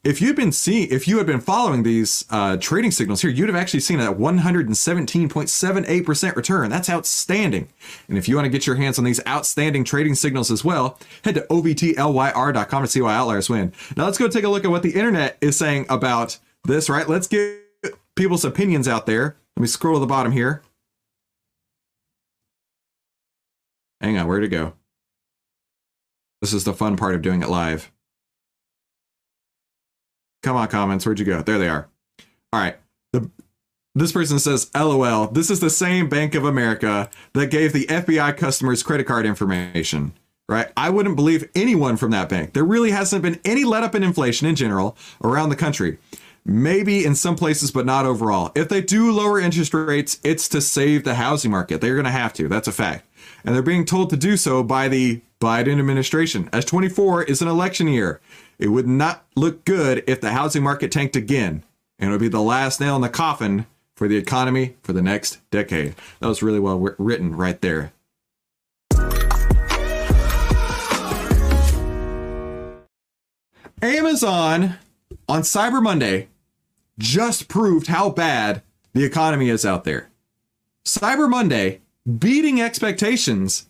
if 0.03 0.21
you'd 0.21 0.35
been 0.35 0.51
seeing, 0.51 0.89
if 0.89 1.07
you 1.07 1.17
had 1.17 1.27
been 1.27 1.41
following 1.41 1.83
these 1.83 2.25
uh, 2.29 2.57
trading 2.57 2.91
signals 2.91 3.21
here, 3.21 3.29
you'd 3.29 3.47
have 3.49 3.55
actually 3.55 3.81
seen 3.81 3.99
a 3.99 4.13
117.78% 4.13 6.35
return. 6.35 6.69
That's 6.69 6.89
outstanding. 6.89 7.67
And 8.07 8.17
if 8.17 8.29
you 8.29 8.35
want 8.35 8.45
to 8.45 8.49
get 8.49 8.65
your 8.65 8.77
hands 8.77 8.97
on 8.97 9.03
these 9.03 9.19
outstanding 9.27 9.83
trading 9.83 10.15
signals 10.15 10.49
as 10.51 10.63
well, 10.63 10.97
head 11.23 11.35
to 11.35 11.45
ovtlyr.com 11.49 12.83
to 12.83 12.87
see 12.87 13.01
why 13.01 13.15
outliers 13.15 13.49
win. 13.49 13.73
Now 13.97 14.05
let's 14.05 14.17
go 14.17 14.29
take 14.29 14.45
a 14.45 14.49
look 14.49 14.63
at 14.63 14.71
what 14.71 14.83
the 14.83 14.93
internet 14.93 15.37
is 15.41 15.57
saying 15.57 15.85
about 15.89 16.37
this, 16.63 16.89
right? 16.89 17.09
Let's 17.09 17.27
get 17.27 17.59
people's 18.15 18.45
opinions 18.45 18.87
out 18.87 19.05
there. 19.05 19.35
Let 19.57 19.61
me 19.61 19.67
scroll 19.67 19.95
to 19.95 19.99
the 19.99 20.07
bottom 20.07 20.31
here. 20.31 20.61
Hang 23.99 24.17
on, 24.17 24.27
where'd 24.27 24.45
it 24.45 24.49
go? 24.49 24.75
This 26.41 26.53
is 26.53 26.63
the 26.63 26.73
fun 26.73 26.95
part 26.95 27.15
of 27.15 27.21
doing 27.21 27.43
it 27.43 27.49
live. 27.49 27.91
Come 30.41 30.55
on, 30.55 30.67
comments. 30.67 31.05
Where'd 31.05 31.19
you 31.19 31.25
go? 31.25 31.41
There 31.41 31.57
they 31.57 31.69
are. 31.69 31.87
All 32.53 32.59
right. 32.59 32.77
The, 33.13 33.29
this 33.95 34.11
person 34.11 34.39
says, 34.39 34.69
LOL, 34.75 35.27
this 35.27 35.49
is 35.49 35.59
the 35.59 35.69
same 35.69 36.07
Bank 36.07 36.35
of 36.35 36.45
America 36.45 37.09
that 37.33 37.51
gave 37.51 37.73
the 37.73 37.85
FBI 37.87 38.37
customers 38.37 38.83
credit 38.83 39.05
card 39.05 39.25
information, 39.25 40.13
right? 40.47 40.71
I 40.77 40.89
wouldn't 40.89 41.15
believe 41.15 41.49
anyone 41.55 41.97
from 41.97 42.11
that 42.11 42.29
bank. 42.29 42.53
There 42.53 42.63
really 42.63 42.91
hasn't 42.91 43.23
been 43.23 43.39
any 43.43 43.63
let 43.63 43.83
up 43.83 43.95
in 43.95 44.03
inflation 44.03 44.47
in 44.47 44.55
general 44.55 44.95
around 45.23 45.49
the 45.49 45.55
country. 45.55 45.97
Maybe 46.45 47.05
in 47.05 47.15
some 47.15 47.35
places, 47.35 47.69
but 47.69 47.85
not 47.85 48.05
overall. 48.05 48.51
If 48.55 48.69
they 48.69 48.81
do 48.81 49.11
lower 49.11 49.39
interest 49.39 49.73
rates, 49.73 50.19
it's 50.23 50.47
to 50.49 50.61
save 50.61 51.03
the 51.03 51.15
housing 51.15 51.51
market. 51.51 51.81
They're 51.81 51.95
going 51.95 52.05
to 52.05 52.11
have 52.11 52.33
to. 52.33 52.47
That's 52.47 52.67
a 52.67 52.71
fact. 52.71 53.05
And 53.43 53.53
they're 53.53 53.61
being 53.61 53.85
told 53.85 54.09
to 54.11 54.17
do 54.17 54.37
so 54.37 54.63
by 54.63 54.87
the 54.87 55.21
Biden 55.41 55.79
administration, 55.79 56.49
as 56.51 56.65
24 56.65 57.23
is 57.23 57.41
an 57.41 57.47
election 57.47 57.87
year. 57.87 58.19
It 58.59 58.67
would 58.67 58.87
not 58.87 59.25
look 59.37 59.63
good 59.63 60.03
if 60.05 60.19
the 60.19 60.31
housing 60.31 60.61
market 60.61 60.91
tanked 60.91 61.15
again, 61.15 61.63
and 61.97 62.09
it 62.09 62.11
would 62.11 62.19
be 62.19 62.27
the 62.27 62.41
last 62.41 62.81
nail 62.81 62.97
in 62.97 63.01
the 63.01 63.07
coffin 63.07 63.65
for 63.95 64.09
the 64.09 64.17
economy 64.17 64.75
for 64.83 64.91
the 64.91 65.01
next 65.01 65.39
decade. 65.49 65.95
That 66.19 66.27
was 66.27 66.43
really 66.43 66.59
well 66.59 66.77
written 66.77 67.37
right 67.37 67.59
there. 67.61 67.93
Amazon 73.81 74.75
on 75.29 75.41
Cyber 75.43 75.81
Monday 75.81 76.27
just 76.97 77.47
proved 77.47 77.87
how 77.87 78.09
bad 78.09 78.61
the 78.93 79.05
economy 79.05 79.47
is 79.47 79.65
out 79.65 79.85
there. 79.85 80.09
Cyber 80.83 81.29
Monday 81.29 81.79
beating 82.17 82.61
expectations 82.61 83.69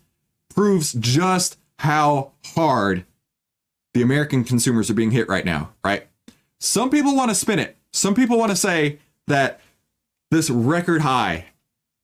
proves 0.52 0.94
just 0.94 1.58
how 1.78 2.32
hard 2.56 3.04
the 3.94 4.02
American 4.02 4.44
consumers 4.44 4.90
are 4.90 4.94
being 4.94 5.10
hit 5.10 5.28
right 5.28 5.44
now, 5.44 5.72
right? 5.84 6.06
Some 6.58 6.90
people 6.90 7.16
want 7.16 7.30
to 7.30 7.34
spin 7.34 7.58
it. 7.58 7.76
Some 7.92 8.14
people 8.14 8.38
want 8.38 8.50
to 8.50 8.56
say 8.56 8.98
that 9.26 9.60
this 10.30 10.50
record 10.50 11.00
high, 11.00 11.46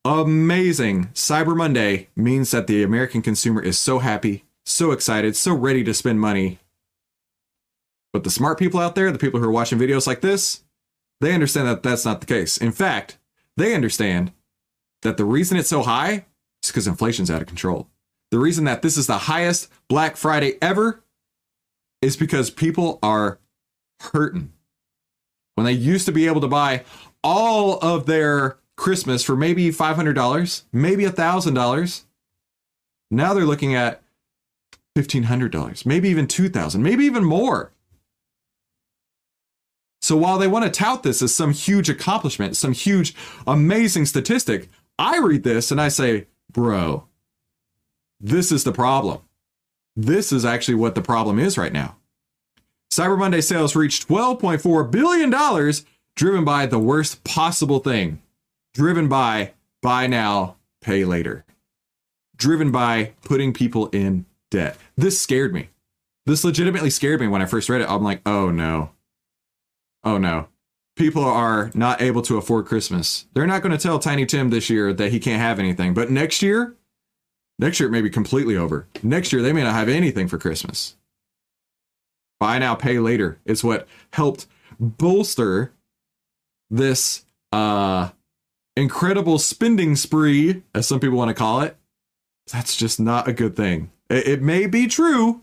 amazing 0.04 1.06
Cyber 1.08 1.56
Monday 1.56 2.08
means 2.16 2.50
that 2.50 2.66
the 2.66 2.82
American 2.82 3.22
consumer 3.22 3.62
is 3.62 3.78
so 3.78 4.00
happy, 4.00 4.44
so 4.64 4.90
excited, 4.90 5.36
so 5.36 5.54
ready 5.54 5.84
to 5.84 5.94
spend 5.94 6.20
money. 6.20 6.58
But 8.12 8.24
the 8.24 8.30
smart 8.30 8.58
people 8.58 8.80
out 8.80 8.94
there, 8.94 9.12
the 9.12 9.18
people 9.18 9.40
who 9.40 9.46
are 9.46 9.52
watching 9.52 9.78
videos 9.78 10.06
like 10.06 10.22
this, 10.22 10.62
they 11.20 11.34
understand 11.34 11.68
that 11.68 11.82
that's 11.82 12.04
not 12.04 12.20
the 12.20 12.26
case. 12.26 12.56
In 12.56 12.72
fact, 12.72 13.18
they 13.56 13.74
understand 13.74 14.32
that 15.02 15.16
the 15.16 15.24
reason 15.24 15.56
it's 15.56 15.68
so 15.68 15.82
high 15.82 16.24
is 16.62 16.70
because 16.70 16.86
inflation's 16.86 17.30
out 17.30 17.42
of 17.42 17.46
control. 17.46 17.88
The 18.30 18.38
reason 18.38 18.64
that 18.64 18.82
this 18.82 18.96
is 18.96 19.06
the 19.06 19.18
highest 19.18 19.68
Black 19.88 20.16
Friday 20.16 20.54
ever 20.60 21.02
is 22.02 22.16
because 22.16 22.50
people 22.50 22.98
are 23.02 23.38
hurting. 24.00 24.52
When 25.54 25.64
they 25.64 25.72
used 25.72 26.06
to 26.06 26.12
be 26.12 26.26
able 26.26 26.42
to 26.42 26.48
buy 26.48 26.84
all 27.24 27.78
of 27.78 28.06
their 28.06 28.58
Christmas 28.76 29.22
for 29.22 29.36
maybe 29.36 29.70
$500, 29.70 30.62
maybe 30.72 31.04
$1,000, 31.04 32.04
now 33.10 33.32
they're 33.32 33.44
looking 33.44 33.74
at 33.74 34.02
$1,500, 34.96 35.86
maybe 35.86 36.08
even 36.08 36.26
2,000, 36.26 36.82
maybe 36.82 37.04
even 37.04 37.24
more. 37.24 37.72
So 40.02 40.16
while 40.16 40.38
they 40.38 40.46
want 40.46 40.64
to 40.64 40.70
tout 40.70 41.02
this 41.02 41.22
as 41.22 41.34
some 41.34 41.52
huge 41.52 41.88
accomplishment, 41.88 42.56
some 42.56 42.72
huge, 42.72 43.14
amazing 43.46 44.06
statistic, 44.06 44.68
I 44.98 45.18
read 45.18 45.42
this 45.42 45.70
and 45.70 45.80
I 45.80 45.88
say, 45.88 46.26
bro, 46.52 47.06
this 48.20 48.52
is 48.52 48.64
the 48.64 48.72
problem. 48.72 49.22
This 49.96 50.30
is 50.30 50.44
actually 50.44 50.74
what 50.74 50.94
the 50.94 51.02
problem 51.02 51.38
is 51.38 51.56
right 51.56 51.72
now. 51.72 51.96
Cyber 52.92 53.18
Monday 53.18 53.40
sales 53.40 53.74
reached 53.74 54.06
$12.4 54.08 54.90
billion, 54.90 55.72
driven 56.14 56.44
by 56.44 56.66
the 56.66 56.78
worst 56.78 57.24
possible 57.24 57.78
thing. 57.78 58.22
Driven 58.74 59.08
by 59.08 59.52
buy 59.80 60.06
now, 60.06 60.56
pay 60.82 61.04
later. 61.04 61.44
Driven 62.36 62.70
by 62.70 63.14
putting 63.24 63.54
people 63.54 63.88
in 63.88 64.26
debt. 64.50 64.76
This 64.96 65.20
scared 65.20 65.54
me. 65.54 65.70
This 66.26 66.44
legitimately 66.44 66.90
scared 66.90 67.20
me 67.20 67.28
when 67.28 67.40
I 67.40 67.46
first 67.46 67.68
read 67.68 67.80
it. 67.80 67.90
I'm 67.90 68.02
like, 68.02 68.20
oh 68.26 68.50
no. 68.50 68.90
Oh 70.04 70.18
no. 70.18 70.48
People 70.96 71.24
are 71.24 71.70
not 71.74 72.00
able 72.00 72.22
to 72.22 72.36
afford 72.36 72.66
Christmas. 72.66 73.26
They're 73.34 73.46
not 73.46 73.62
going 73.62 73.76
to 73.76 73.82
tell 73.82 73.98
Tiny 73.98 74.24
Tim 74.26 74.50
this 74.50 74.70
year 74.70 74.92
that 74.92 75.12
he 75.12 75.20
can't 75.20 75.42
have 75.42 75.58
anything. 75.58 75.92
But 75.94 76.10
next 76.10 76.42
year, 76.42 76.75
next 77.58 77.80
year 77.80 77.88
it 77.88 77.92
may 77.92 78.02
be 78.02 78.10
completely 78.10 78.56
over. 78.56 78.86
Next 79.02 79.32
year, 79.32 79.42
they 79.42 79.52
may 79.52 79.62
not 79.62 79.74
have 79.74 79.88
anything 79.88 80.28
for 80.28 80.38
Christmas. 80.38 80.96
Buy 82.38 82.58
now, 82.58 82.74
pay 82.74 82.98
later 82.98 83.38
is 83.44 83.64
what 83.64 83.88
helped 84.12 84.46
bolster 84.78 85.72
this 86.70 87.24
uh, 87.52 88.10
incredible 88.76 89.38
spending 89.38 89.96
spree, 89.96 90.62
as 90.74 90.86
some 90.86 91.00
people 91.00 91.16
want 91.16 91.30
to 91.30 91.34
call 91.34 91.62
it. 91.62 91.76
That's 92.52 92.76
just 92.76 93.00
not 93.00 93.26
a 93.26 93.32
good 93.32 93.56
thing. 93.56 93.90
It, 94.10 94.28
it 94.28 94.42
may 94.42 94.66
be 94.66 94.86
true. 94.86 95.42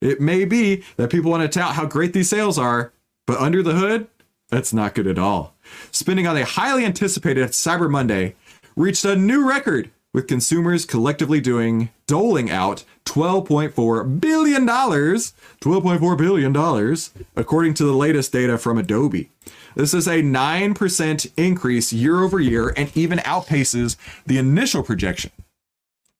It 0.00 0.20
may 0.20 0.44
be 0.44 0.82
that 0.96 1.10
people 1.10 1.30
want 1.30 1.42
to 1.42 1.58
tout 1.60 1.74
how 1.74 1.86
great 1.86 2.12
these 2.12 2.28
sales 2.28 2.58
are, 2.58 2.92
but 3.26 3.38
under 3.38 3.62
the 3.62 3.74
hood, 3.74 4.08
that's 4.48 4.72
not 4.72 4.94
good 4.94 5.06
at 5.06 5.18
all. 5.18 5.54
Spending 5.92 6.26
on 6.26 6.36
a 6.36 6.44
highly 6.44 6.84
anticipated 6.84 7.48
Cyber 7.50 7.88
Monday 7.88 8.34
reached 8.74 9.04
a 9.04 9.14
new 9.14 9.48
record 9.48 9.90
with 10.12 10.26
consumers 10.26 10.84
collectively 10.84 11.40
doing 11.40 11.90
doling 12.06 12.50
out 12.50 12.84
12.4 13.04 14.20
billion 14.20 14.66
dollars 14.66 15.32
12.4 15.60 16.18
billion 16.18 16.52
dollars 16.52 17.12
according 17.36 17.74
to 17.74 17.84
the 17.84 17.92
latest 17.92 18.32
data 18.32 18.58
from 18.58 18.78
adobe. 18.78 19.30
This 19.74 19.94
is 19.94 20.06
a 20.06 20.22
9% 20.22 21.32
increase 21.36 21.92
year 21.92 22.20
over 22.20 22.38
year 22.38 22.74
and 22.76 22.94
even 22.94 23.18
outpaces 23.20 23.96
the 24.26 24.38
initial 24.38 24.82
projection. 24.82 25.30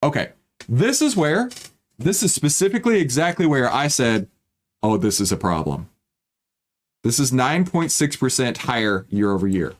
Okay 0.03 0.33
this 0.69 1.03
is 1.03 1.17
where 1.17 1.51
this 1.99 2.23
is 2.23 2.35
specifically 2.35 3.01
exactly 3.01 3.47
where 3.47 3.71
i 3.73 3.89
said 3.89 4.29
oh 4.83 4.97
this 4.97 5.21
is 5.21 5.33
a 5.33 5.37
problem. 5.37 5.89
This 7.05 7.19
is 7.19 7.33
9.6% 7.33 8.59
higher 8.59 9.07
year 9.09 9.33
over 9.33 9.49
year. 9.49 9.75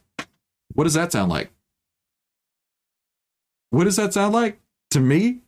What 0.75 0.85
does 0.85 0.95
that 0.95 1.13
sound 1.13 1.31
like 1.31 1.52
what 3.73 3.85
does 3.85 3.97
that 3.97 4.13
sound 4.13 4.35
like 4.35 4.61
to 4.91 5.01
me? 5.01 5.41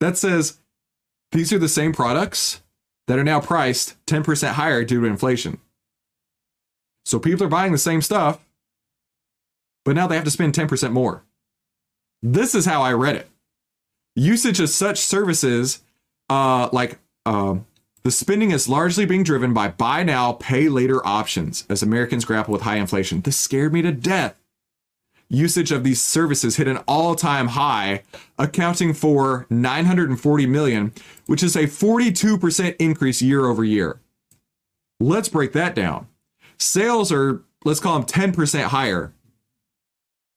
That 0.00 0.16
says 0.16 0.58
these 1.32 1.52
are 1.52 1.58
the 1.58 1.68
same 1.68 1.92
products 1.92 2.62
that 3.08 3.18
are 3.18 3.24
now 3.24 3.40
priced 3.40 3.96
10% 4.06 4.52
higher 4.52 4.84
due 4.84 5.00
to 5.00 5.06
inflation. 5.06 5.58
So 7.04 7.18
people 7.18 7.44
are 7.44 7.50
buying 7.50 7.72
the 7.72 7.78
same 7.78 8.02
stuff, 8.02 8.46
but 9.84 9.96
now 9.96 10.06
they 10.06 10.14
have 10.14 10.24
to 10.24 10.30
spend 10.30 10.54
10% 10.54 10.92
more. 10.92 11.24
This 12.22 12.54
is 12.54 12.66
how 12.66 12.82
I 12.82 12.92
read 12.92 13.16
it. 13.16 13.28
Usage 14.14 14.60
of 14.60 14.70
such 14.70 15.00
services, 15.00 15.82
uh, 16.30 16.68
like 16.72 16.98
uh, 17.26 17.56
the 18.04 18.12
spending 18.12 18.52
is 18.52 18.68
largely 18.68 19.06
being 19.06 19.24
driven 19.24 19.52
by 19.52 19.68
buy 19.68 20.04
now, 20.04 20.34
pay 20.34 20.68
later 20.68 21.04
options 21.04 21.66
as 21.68 21.82
Americans 21.82 22.24
grapple 22.24 22.52
with 22.52 22.62
high 22.62 22.76
inflation. 22.76 23.22
This 23.22 23.36
scared 23.36 23.72
me 23.72 23.82
to 23.82 23.90
death 23.90 24.40
usage 25.28 25.72
of 25.72 25.84
these 25.84 26.02
services 26.02 26.56
hit 26.56 26.68
an 26.68 26.78
all-time 26.88 27.48
high, 27.48 28.02
accounting 28.38 28.94
for 28.94 29.46
940 29.50 30.46
million, 30.46 30.92
which 31.26 31.42
is 31.42 31.56
a 31.56 31.64
42% 31.64 32.76
increase 32.78 33.22
year 33.22 33.46
over 33.46 33.64
year. 33.64 34.00
Let's 35.00 35.28
break 35.28 35.52
that 35.52 35.74
down. 35.74 36.06
Sales 36.58 37.10
are, 37.10 37.42
let's 37.64 37.80
call 37.80 37.98
them 37.98 38.32
10% 38.32 38.64
higher. 38.64 39.12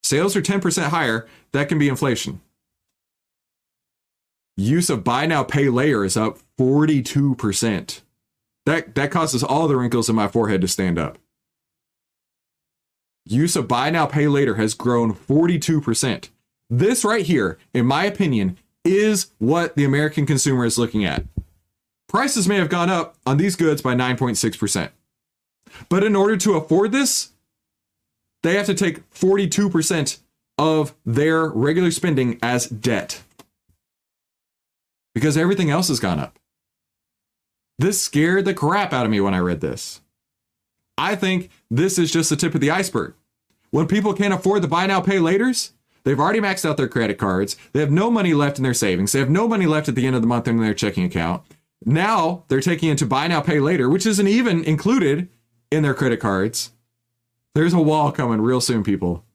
Sales 0.03 0.35
are 0.35 0.41
10% 0.41 0.89
higher, 0.89 1.27
that 1.51 1.69
can 1.69 1.77
be 1.77 1.89
inflation. 1.89 2.41
Use 4.55 4.89
of 4.89 5.03
buy 5.03 5.25
now 5.27 5.43
pay 5.43 5.69
later 5.69 6.03
is 6.03 6.17
up 6.17 6.39
42%. 6.57 8.01
That 8.65 8.95
that 8.95 9.11
causes 9.11 9.43
all 9.43 9.69
the 9.69 9.77
wrinkles 9.77 10.09
in 10.09 10.15
my 10.15 10.27
forehead 10.27 10.59
to 10.59 10.67
stand 10.67 10.99
up 10.99 11.17
use 13.29 13.55
of 13.55 13.67
buy 13.67 13.89
now, 13.89 14.05
pay 14.05 14.27
later 14.27 14.55
has 14.55 14.73
grown 14.73 15.13
42%. 15.13 16.29
This 16.69 17.05
right 17.05 17.25
here, 17.25 17.57
in 17.73 17.85
my 17.85 18.05
opinion, 18.05 18.57
is 18.83 19.31
what 19.37 19.75
the 19.75 19.85
American 19.85 20.25
consumer 20.25 20.65
is 20.65 20.77
looking 20.77 21.05
at. 21.05 21.25
Prices 22.07 22.47
may 22.47 22.55
have 22.57 22.69
gone 22.69 22.89
up 22.89 23.15
on 23.25 23.37
these 23.37 23.55
goods 23.55 23.81
by 23.81 23.93
9.6%. 23.93 24.89
But 25.89 26.03
in 26.03 26.15
order 26.15 26.37
to 26.37 26.55
afford 26.55 26.91
this, 26.91 27.31
they 28.43 28.55
have 28.55 28.65
to 28.67 28.73
take 28.73 29.09
42% 29.11 30.19
of 30.57 30.95
their 31.05 31.47
regular 31.47 31.91
spending 31.91 32.39
as 32.41 32.67
debt. 32.67 33.21
Because 35.13 35.37
everything 35.37 35.69
else 35.69 35.89
has 35.89 35.99
gone 35.99 36.19
up. 36.19 36.39
This 37.79 38.01
scared 38.01 38.45
the 38.45 38.53
crap 38.53 38.93
out 38.93 39.05
of 39.05 39.11
me 39.11 39.19
when 39.19 39.33
I 39.33 39.39
read 39.39 39.61
this. 39.61 40.01
I 40.97 41.15
think 41.15 41.49
this 41.69 41.97
is 41.99 42.11
just 42.11 42.29
the 42.29 42.35
tip 42.35 42.55
of 42.55 42.61
the 42.61 42.71
iceberg. 42.71 43.13
When 43.71 43.87
people 43.87 44.13
can't 44.13 44.33
afford 44.33 44.61
the 44.61 44.67
buy 44.67 44.87
now, 44.87 45.01
pay 45.01 45.17
laters, 45.17 45.71
they've 46.03 46.19
already 46.19 46.39
maxed 46.39 46.67
out 46.67 46.77
their 46.77 46.87
credit 46.87 47.17
cards. 47.17 47.57
They 47.73 47.81
have 47.81 47.91
no 47.91 48.09
money 48.09 48.33
left 48.33 48.57
in 48.57 48.63
their 48.63 48.73
savings. 48.73 49.11
They 49.11 49.19
have 49.19 49.29
no 49.29 49.47
money 49.47 49.65
left 49.65 49.89
at 49.89 49.95
the 49.95 50.07
end 50.07 50.15
of 50.15 50.21
the 50.21 50.27
month 50.27 50.47
in 50.47 50.57
their 50.57 50.73
checking 50.73 51.03
account. 51.03 51.43
Now 51.85 52.43
they're 52.47 52.61
taking 52.61 52.89
into 52.89 53.05
buy 53.05 53.27
now, 53.27 53.41
pay 53.41 53.59
later, 53.59 53.89
which 53.89 54.05
isn't 54.05 54.27
even 54.27 54.63
included 54.63 55.29
in 55.71 55.83
their 55.83 55.93
credit 55.93 56.19
cards. 56.19 56.71
There's 57.55 57.73
a 57.73 57.79
wall 57.79 58.11
coming 58.11 58.41
real 58.41 58.61
soon, 58.61 58.83
people. 58.83 59.25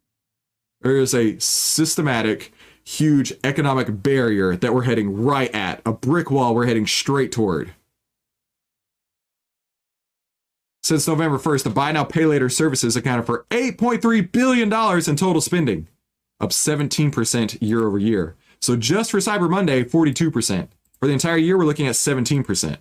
There 0.80 0.96
is 0.96 1.14
a 1.14 1.38
systematic, 1.38 2.52
huge 2.84 3.32
economic 3.44 4.02
barrier 4.02 4.56
that 4.56 4.74
we're 4.74 4.82
heading 4.82 5.22
right 5.22 5.52
at, 5.54 5.80
a 5.86 5.92
brick 5.92 6.30
wall 6.30 6.54
we're 6.54 6.66
heading 6.66 6.86
straight 6.86 7.32
toward. 7.32 7.72
Since 10.82 11.06
November 11.06 11.38
1st, 11.38 11.62
the 11.62 11.70
buy 11.70 11.92
now 11.92 12.02
pay 12.02 12.26
later 12.26 12.48
services 12.48 12.96
accounted 12.96 13.24
for 13.24 13.46
$8.3 13.50 14.32
billion 14.32 14.64
in 14.64 15.16
total 15.16 15.40
spending, 15.40 15.86
up 16.40 16.50
17% 16.50 17.58
year 17.60 17.86
over 17.86 17.98
year. 17.98 18.36
So 18.60 18.76
just 18.76 19.12
for 19.12 19.18
Cyber 19.18 19.48
Monday, 19.48 19.84
42%. 19.84 20.68
For 20.98 21.06
the 21.06 21.12
entire 21.12 21.36
year, 21.36 21.56
we're 21.56 21.64
looking 21.66 21.86
at 21.86 21.94
17%. 21.94 22.78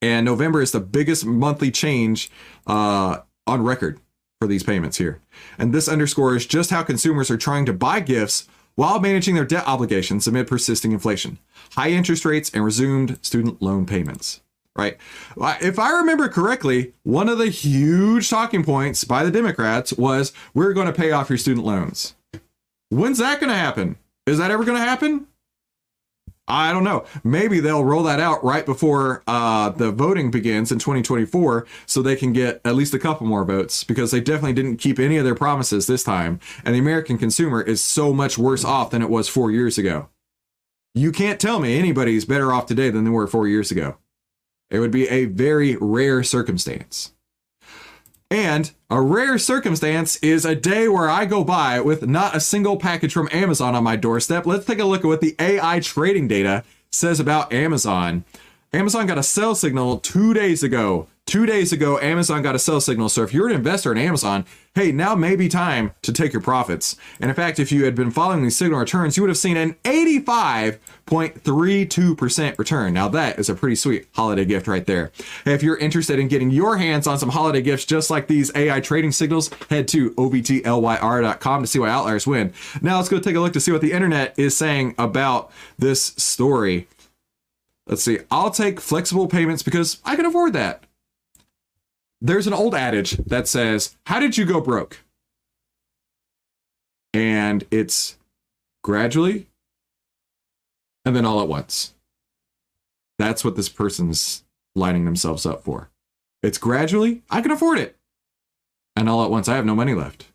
And 0.00 0.24
November 0.24 0.60
is 0.60 0.72
the 0.72 0.80
biggest 0.80 1.26
monthly 1.26 1.70
change 1.70 2.30
uh, 2.66 3.18
on 3.46 3.62
record 3.62 4.00
for 4.40 4.46
these 4.46 4.62
payments 4.62 4.98
here. 4.98 5.20
And 5.58 5.72
this 5.72 5.88
underscores 5.88 6.46
just 6.46 6.70
how 6.70 6.82
consumers 6.82 7.30
are 7.30 7.36
trying 7.36 7.66
to 7.66 7.72
buy 7.72 8.00
gifts 8.00 8.48
while 8.74 9.00
managing 9.00 9.34
their 9.34 9.44
debt 9.44 9.66
obligations 9.66 10.26
amid 10.26 10.46
persisting 10.46 10.92
inflation, 10.92 11.38
high 11.72 11.90
interest 11.90 12.24
rates, 12.24 12.50
and 12.54 12.64
resumed 12.64 13.18
student 13.22 13.60
loan 13.60 13.86
payments. 13.86 14.40
Right? 14.76 14.96
If 15.36 15.78
I 15.78 15.92
remember 15.92 16.28
correctly, 16.28 16.94
one 17.02 17.28
of 17.28 17.38
the 17.38 17.48
huge 17.48 18.30
talking 18.30 18.64
points 18.64 19.04
by 19.04 19.24
the 19.24 19.30
Democrats 19.30 19.92
was 19.92 20.32
we're 20.54 20.72
going 20.72 20.86
to 20.86 20.92
pay 20.92 21.12
off 21.12 21.28
your 21.28 21.38
student 21.38 21.66
loans. 21.66 22.14
When's 22.88 23.18
that 23.18 23.40
going 23.40 23.50
to 23.50 23.58
happen? 23.58 23.96
Is 24.26 24.38
that 24.38 24.50
ever 24.50 24.64
going 24.64 24.78
to 24.78 24.84
happen? 24.84 25.26
I 26.48 26.72
don't 26.72 26.84
know. 26.84 27.04
Maybe 27.22 27.60
they'll 27.60 27.84
roll 27.84 28.02
that 28.02 28.18
out 28.18 28.42
right 28.42 28.66
before 28.66 29.22
uh, 29.26 29.70
the 29.70 29.92
voting 29.92 30.30
begins 30.30 30.72
in 30.72 30.78
2024 30.78 31.66
so 31.86 32.02
they 32.02 32.16
can 32.16 32.32
get 32.32 32.60
at 32.64 32.74
least 32.74 32.94
a 32.94 32.98
couple 32.98 33.26
more 33.26 33.44
votes 33.44 33.84
because 33.84 34.10
they 34.10 34.20
definitely 34.20 34.52
didn't 34.52 34.78
keep 34.78 34.98
any 34.98 35.16
of 35.16 35.24
their 35.24 35.36
promises 35.36 35.86
this 35.86 36.02
time. 36.02 36.40
And 36.64 36.74
the 36.74 36.80
American 36.80 37.16
consumer 37.16 37.62
is 37.62 37.82
so 37.82 38.12
much 38.12 38.38
worse 38.38 38.64
off 38.64 38.90
than 38.90 39.02
it 39.02 39.10
was 39.10 39.28
four 39.28 39.50
years 39.50 39.78
ago. 39.78 40.08
You 40.94 41.12
can't 41.12 41.40
tell 41.40 41.60
me 41.60 41.78
anybody's 41.78 42.24
better 42.24 42.52
off 42.52 42.66
today 42.66 42.90
than 42.90 43.04
they 43.04 43.10
were 43.10 43.26
four 43.26 43.46
years 43.46 43.70
ago. 43.70 43.96
It 44.72 44.80
would 44.80 44.90
be 44.90 45.06
a 45.08 45.26
very 45.26 45.76
rare 45.76 46.22
circumstance. 46.22 47.12
And 48.30 48.70
a 48.88 49.02
rare 49.02 49.36
circumstance 49.36 50.16
is 50.16 50.46
a 50.46 50.56
day 50.56 50.88
where 50.88 51.10
I 51.10 51.26
go 51.26 51.44
by 51.44 51.78
with 51.80 52.06
not 52.06 52.34
a 52.34 52.40
single 52.40 52.78
package 52.78 53.12
from 53.12 53.28
Amazon 53.30 53.74
on 53.74 53.84
my 53.84 53.96
doorstep. 53.96 54.46
Let's 54.46 54.64
take 54.64 54.78
a 54.78 54.86
look 54.86 55.02
at 55.02 55.08
what 55.08 55.20
the 55.20 55.36
AI 55.38 55.80
trading 55.80 56.26
data 56.26 56.64
says 56.90 57.20
about 57.20 57.52
Amazon. 57.52 58.24
Amazon 58.72 59.06
got 59.06 59.18
a 59.18 59.22
sell 59.22 59.54
signal 59.54 59.98
two 59.98 60.32
days 60.32 60.62
ago 60.62 61.06
Two 61.32 61.46
days 61.46 61.72
ago, 61.72 61.98
Amazon 62.00 62.42
got 62.42 62.54
a 62.54 62.58
sell 62.58 62.78
signal. 62.78 63.08
So 63.08 63.22
if 63.22 63.32
you're 63.32 63.48
an 63.48 63.54
investor 63.54 63.90
in 63.90 63.96
Amazon, 63.96 64.44
hey, 64.74 64.92
now 64.92 65.14
may 65.14 65.34
be 65.34 65.48
time 65.48 65.94
to 66.02 66.12
take 66.12 66.34
your 66.34 66.42
profits. 66.42 66.94
And 67.22 67.30
in 67.30 67.34
fact, 67.34 67.58
if 67.58 67.72
you 67.72 67.86
had 67.86 67.94
been 67.94 68.10
following 68.10 68.42
these 68.42 68.54
signal 68.54 68.80
returns, 68.80 69.16
you 69.16 69.22
would 69.22 69.30
have 69.30 69.38
seen 69.38 69.56
an 69.56 69.76
85.32% 69.82 72.58
return. 72.58 72.92
Now 72.92 73.08
that 73.08 73.38
is 73.38 73.48
a 73.48 73.54
pretty 73.54 73.76
sweet 73.76 74.08
holiday 74.12 74.44
gift 74.44 74.66
right 74.66 74.84
there. 74.84 75.10
If 75.46 75.62
you're 75.62 75.78
interested 75.78 76.18
in 76.18 76.28
getting 76.28 76.50
your 76.50 76.76
hands 76.76 77.06
on 77.06 77.18
some 77.18 77.30
holiday 77.30 77.62
gifts 77.62 77.86
just 77.86 78.10
like 78.10 78.26
these 78.26 78.54
AI 78.54 78.80
trading 78.80 79.12
signals, 79.12 79.48
head 79.70 79.88
to 79.88 80.10
ovtlyr.com 80.10 81.62
to 81.62 81.66
see 81.66 81.78
why 81.78 81.88
outliers 81.88 82.26
win. 82.26 82.52
Now 82.82 82.98
let's 82.98 83.08
go 83.08 83.18
take 83.18 83.36
a 83.36 83.40
look 83.40 83.54
to 83.54 83.60
see 83.60 83.72
what 83.72 83.80
the 83.80 83.92
internet 83.92 84.38
is 84.38 84.54
saying 84.54 84.96
about 84.98 85.50
this 85.78 86.08
story. 86.18 86.88
Let's 87.86 88.02
see. 88.02 88.18
I'll 88.30 88.50
take 88.50 88.82
flexible 88.82 89.28
payments 89.28 89.62
because 89.62 89.98
I 90.04 90.14
can 90.14 90.26
afford 90.26 90.52
that 90.52 90.84
there's 92.22 92.46
an 92.46 92.54
old 92.54 92.74
adage 92.74 93.16
that 93.26 93.48
says, 93.48 93.96
How 94.06 94.20
did 94.20 94.38
you 94.38 94.46
go 94.46 94.60
broke? 94.60 95.00
And 97.12 97.64
it's 97.70 98.16
gradually 98.82 99.48
and 101.04 101.14
then 101.14 101.26
all 101.26 101.42
at 101.42 101.48
once. 101.48 101.94
That's 103.18 103.44
what 103.44 103.56
this 103.56 103.68
person's 103.68 104.44
lining 104.74 105.04
themselves 105.04 105.44
up 105.44 105.62
for. 105.64 105.90
It's 106.42 106.58
gradually, 106.58 107.22
I 107.28 107.40
can 107.40 107.50
afford 107.50 107.78
it. 107.78 107.96
And 108.96 109.08
all 109.08 109.24
at 109.24 109.30
once, 109.30 109.48
I 109.48 109.56
have 109.56 109.66
no 109.66 109.74
money 109.74 109.94
left. 109.94 110.26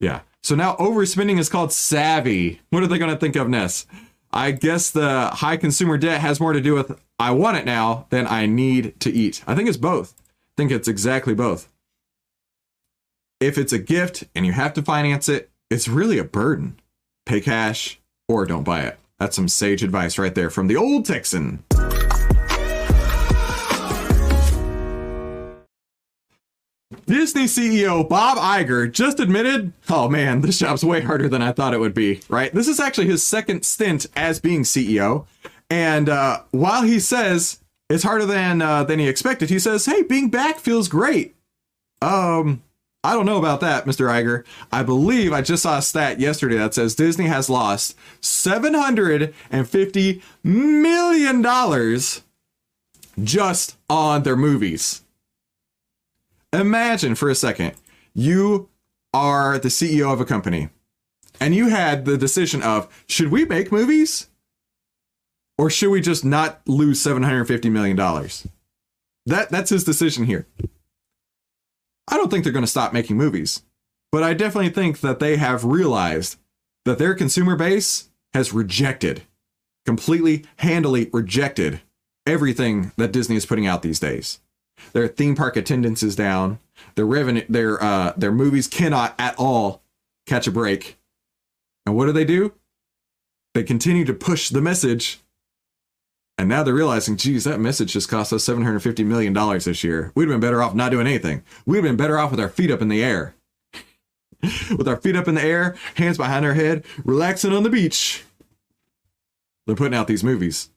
Yeah. 0.00 0.20
So 0.42 0.54
now 0.54 0.76
overspending 0.76 1.38
is 1.38 1.48
called 1.48 1.72
savvy. 1.72 2.60
What 2.70 2.82
are 2.82 2.86
they 2.86 2.98
going 2.98 3.12
to 3.12 3.16
think 3.16 3.36
of 3.36 3.48
next? 3.48 3.86
I 4.32 4.52
guess 4.52 4.90
the 4.90 5.28
high 5.28 5.58
consumer 5.58 5.98
debt 5.98 6.20
has 6.20 6.40
more 6.40 6.52
to 6.52 6.60
do 6.60 6.74
with 6.74 6.98
I 7.18 7.32
want 7.32 7.58
it 7.58 7.66
now 7.66 8.06
than 8.10 8.26
I 8.26 8.46
need 8.46 8.98
to 9.00 9.10
eat. 9.10 9.44
I 9.46 9.54
think 9.54 9.68
it's 9.68 9.76
both. 9.76 10.14
I 10.18 10.52
think 10.56 10.70
it's 10.70 10.88
exactly 10.88 11.34
both. 11.34 11.68
If 13.40 13.58
it's 13.58 13.72
a 13.72 13.78
gift 13.78 14.24
and 14.34 14.46
you 14.46 14.52
have 14.52 14.72
to 14.74 14.82
finance 14.82 15.28
it, 15.28 15.50
it's 15.70 15.88
really 15.88 16.18
a 16.18 16.24
burden. 16.24 16.80
Pay 17.26 17.40
cash 17.40 18.00
or 18.28 18.46
don't 18.46 18.64
buy 18.64 18.82
it. 18.82 18.98
That's 19.18 19.36
some 19.36 19.48
sage 19.48 19.82
advice 19.82 20.18
right 20.18 20.34
there 20.34 20.50
from 20.50 20.66
the 20.66 20.76
old 20.76 21.04
Texan. 21.04 21.62
Disney 27.06 27.44
CEO 27.44 28.08
Bob 28.08 28.38
Iger 28.38 28.90
just 28.90 29.20
admitted, 29.20 29.72
oh 29.88 30.08
man, 30.08 30.40
this 30.40 30.58
job's 30.58 30.84
way 30.84 31.00
harder 31.00 31.28
than 31.28 31.42
I 31.42 31.52
thought 31.52 31.74
it 31.74 31.80
would 31.80 31.94
be, 31.94 32.20
right? 32.28 32.54
This 32.54 32.68
is 32.68 32.80
actually 32.80 33.08
his 33.08 33.26
second 33.26 33.64
stint 33.64 34.06
as 34.16 34.40
being 34.40 34.62
CEO. 34.62 35.26
And 35.68 36.08
uh, 36.08 36.42
while 36.50 36.82
he 36.82 37.00
says 37.00 37.60
it's 37.88 38.04
harder 38.04 38.26
than 38.26 38.62
uh, 38.62 38.84
than 38.84 38.98
he 38.98 39.08
expected, 39.08 39.50
he 39.50 39.58
says, 39.58 39.86
hey, 39.86 40.02
being 40.02 40.30
back 40.30 40.58
feels 40.58 40.88
great. 40.88 41.34
Um, 42.00 42.62
I 43.04 43.14
don't 43.14 43.26
know 43.26 43.38
about 43.38 43.60
that, 43.60 43.84
Mr. 43.84 44.08
Iger. 44.08 44.44
I 44.70 44.84
believe 44.84 45.32
I 45.32 45.42
just 45.42 45.64
saw 45.64 45.78
a 45.78 45.82
stat 45.82 46.20
yesterday 46.20 46.56
that 46.56 46.74
says 46.74 46.94
Disney 46.94 47.26
has 47.26 47.50
lost 47.50 47.96
$750 48.20 50.22
million 50.44 51.42
just 53.24 53.76
on 53.90 54.22
their 54.22 54.36
movies. 54.36 55.01
Imagine 56.52 57.14
for 57.14 57.30
a 57.30 57.34
second, 57.34 57.74
you 58.14 58.68
are 59.14 59.58
the 59.58 59.68
CEO 59.68 60.12
of 60.12 60.20
a 60.20 60.24
company 60.24 60.68
and 61.40 61.54
you 61.54 61.68
had 61.68 62.04
the 62.04 62.18
decision 62.18 62.62
of 62.62 63.04
should 63.08 63.30
we 63.30 63.44
make 63.44 63.72
movies 63.72 64.28
or 65.56 65.70
should 65.70 65.90
we 65.90 66.00
just 66.00 66.24
not 66.24 66.60
lose 66.66 67.00
750 67.00 67.70
million 67.70 67.96
dollars? 67.96 68.46
That 69.26 69.50
that's 69.50 69.70
his 69.70 69.84
decision 69.84 70.24
here. 70.24 70.46
I 72.08 72.16
don't 72.16 72.30
think 72.30 72.44
they're 72.44 72.52
going 72.52 72.64
to 72.64 72.70
stop 72.70 72.92
making 72.92 73.16
movies, 73.16 73.62
but 74.10 74.22
I 74.22 74.34
definitely 74.34 74.70
think 74.70 75.00
that 75.00 75.20
they 75.20 75.36
have 75.36 75.64
realized 75.64 76.36
that 76.84 76.98
their 76.98 77.14
consumer 77.14 77.56
base 77.56 78.10
has 78.34 78.52
rejected 78.52 79.22
completely 79.84 80.44
handily 80.56 81.08
rejected 81.12 81.80
everything 82.26 82.92
that 82.96 83.12
Disney 83.12 83.36
is 83.36 83.46
putting 83.46 83.66
out 83.66 83.82
these 83.82 84.00
days. 84.00 84.40
Their 84.92 85.08
theme 85.08 85.34
park 85.34 85.56
attendance 85.56 86.02
is 86.02 86.16
down. 86.16 86.58
Their 86.94 87.06
revenue, 87.06 87.44
their 87.48 87.82
uh, 87.82 88.12
their 88.16 88.32
movies 88.32 88.68
cannot 88.68 89.14
at 89.18 89.34
all 89.38 89.82
catch 90.26 90.46
a 90.46 90.50
break. 90.50 90.98
And 91.86 91.96
what 91.96 92.06
do 92.06 92.12
they 92.12 92.24
do? 92.24 92.52
They 93.54 93.62
continue 93.62 94.04
to 94.04 94.14
push 94.14 94.48
the 94.48 94.60
message. 94.60 95.20
And 96.38 96.48
now 96.48 96.62
they're 96.62 96.74
realizing, 96.74 97.16
geez, 97.16 97.44
that 97.44 97.60
message 97.60 97.92
just 97.92 98.08
cost 98.08 98.32
us 98.32 98.46
$750 98.46 99.04
million 99.04 99.34
this 99.58 99.84
year. 99.84 100.10
We'd 100.14 100.24
have 100.24 100.32
been 100.32 100.40
better 100.40 100.62
off 100.62 100.74
not 100.74 100.90
doing 100.90 101.06
anything. 101.06 101.42
We'd 101.66 101.78
have 101.78 101.84
been 101.84 101.96
better 101.96 102.18
off 102.18 102.30
with 102.30 102.40
our 102.40 102.48
feet 102.48 102.70
up 102.70 102.80
in 102.80 102.88
the 102.88 103.04
air. 103.04 103.34
with 104.76 104.88
our 104.88 104.96
feet 104.96 105.14
up 105.14 105.28
in 105.28 105.34
the 105.34 105.42
air, 105.42 105.76
hands 105.96 106.16
behind 106.16 106.44
our 106.44 106.54
head, 106.54 106.84
relaxing 107.04 107.52
on 107.52 107.62
the 107.62 107.70
beach. 107.70 108.24
They're 109.66 109.76
putting 109.76 109.94
out 109.94 110.08
these 110.08 110.24
movies 110.24 110.70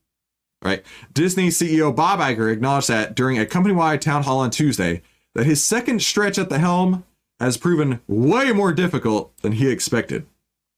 right? 0.65 0.83
Disney 1.13 1.47
CEO 1.49 1.95
Bob 1.95 2.19
Iger 2.19 2.51
acknowledged 2.51 2.89
that 2.89 3.15
during 3.15 3.37
a 3.37 3.45
company 3.45 3.75
wide 3.75 4.01
town 4.01 4.23
hall 4.23 4.39
on 4.39 4.49
Tuesday 4.49 5.03
that 5.35 5.45
his 5.45 5.63
second 5.63 6.01
stretch 6.01 6.39
at 6.39 6.49
the 6.49 6.59
helm 6.59 7.05
has 7.39 7.55
proven 7.55 8.01
way 8.07 8.51
more 8.51 8.73
difficult 8.73 9.37
than 9.37 9.53
he 9.53 9.69
expected, 9.69 10.25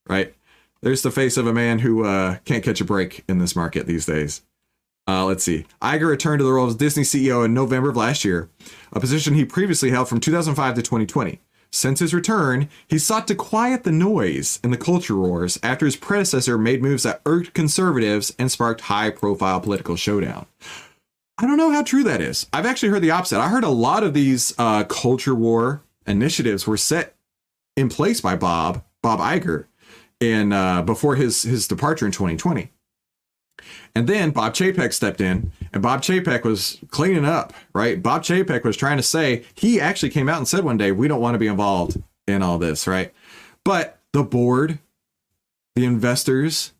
right? 0.07 0.35
There's 0.81 1.01
the 1.01 1.11
face 1.11 1.37
of 1.37 1.47
a 1.47 1.53
man 1.53 1.79
who 1.79 2.03
uh, 2.03 2.37
can't 2.45 2.63
catch 2.63 2.81
a 2.81 2.85
break 2.85 3.23
in 3.29 3.39
this 3.39 3.55
market 3.55 3.87
these 3.87 4.05
days. 4.05 4.41
Uh, 5.07 5.23
let's 5.23 5.43
see. 5.43 5.65
Iger 5.81 6.09
returned 6.09 6.39
to 6.39 6.43
the 6.45 6.51
role 6.51 6.67
of 6.67 6.77
Disney 6.77 7.03
CEO 7.03 7.45
in 7.45 7.53
November 7.53 7.89
of 7.89 7.95
last 7.95 8.25
year, 8.25 8.49
a 8.91 8.99
position 8.99 9.35
he 9.35 9.45
previously 9.45 9.89
held 9.89 10.09
from 10.09 10.19
2005 10.19 10.75
to 10.75 10.81
2020. 10.81 11.39
Since 11.77 11.99
his 11.99 12.11
return, 12.11 12.69
he 12.87 12.97
sought 12.97 13.27
to 13.27 13.35
quiet 13.35 13.83
the 13.83 13.91
noise 13.91 14.59
in 14.63 14.71
the 14.71 14.77
culture 14.77 15.15
wars 15.15 15.59
after 15.61 15.85
his 15.85 15.95
predecessor 15.95 16.57
made 16.57 16.81
moves 16.81 17.03
that 17.03 17.21
irked 17.23 17.53
conservatives 17.53 18.33
and 18.39 18.51
sparked 18.51 18.81
high 18.81 19.11
profile 19.11 19.59
political 19.59 19.95
showdown. 19.95 20.47
I 21.37 21.45
don't 21.45 21.57
know 21.57 21.69
how 21.69 21.83
true 21.83 22.03
that 22.03 22.19
is. 22.19 22.47
I've 22.51 22.65
actually 22.65 22.89
heard 22.89 23.03
the 23.03 23.11
opposite. 23.11 23.39
I 23.39 23.49
heard 23.49 23.63
a 23.63 23.69
lot 23.69 24.01
of 24.01 24.15
these 24.15 24.55
uh, 24.57 24.85
culture 24.85 25.35
war 25.35 25.83
initiatives 26.07 26.65
were 26.65 26.77
set 26.77 27.15
in 27.75 27.89
place 27.89 28.21
by 28.21 28.35
Bob, 28.35 28.83
Bob 29.03 29.19
Iger, 29.19 29.65
in 30.19 30.53
uh, 30.53 30.81
before 30.81 31.15
his 31.15 31.43
his 31.43 31.67
departure 31.67 32.07
in 32.07 32.11
2020. 32.11 32.71
And 33.95 34.07
then 34.07 34.31
Bob 34.31 34.53
Chapek 34.53 34.93
stepped 34.93 35.21
in, 35.21 35.51
and 35.73 35.81
Bob 35.81 36.01
Chapek 36.01 36.43
was 36.43 36.79
cleaning 36.89 37.25
up, 37.25 37.53
right? 37.73 38.01
Bob 38.01 38.23
Chapek 38.23 38.63
was 38.63 38.77
trying 38.77 38.97
to 38.97 39.03
say, 39.03 39.43
he 39.55 39.81
actually 39.81 40.09
came 40.09 40.29
out 40.29 40.37
and 40.37 40.47
said 40.47 40.63
one 40.63 40.77
day, 40.77 40.91
we 40.91 41.07
don't 41.07 41.21
want 41.21 41.35
to 41.35 41.39
be 41.39 41.47
involved 41.47 42.01
in 42.27 42.41
all 42.41 42.57
this, 42.57 42.87
right? 42.87 43.13
But 43.63 43.99
the 44.13 44.23
board, 44.23 44.79
the 45.75 45.85
investors, 45.85 46.73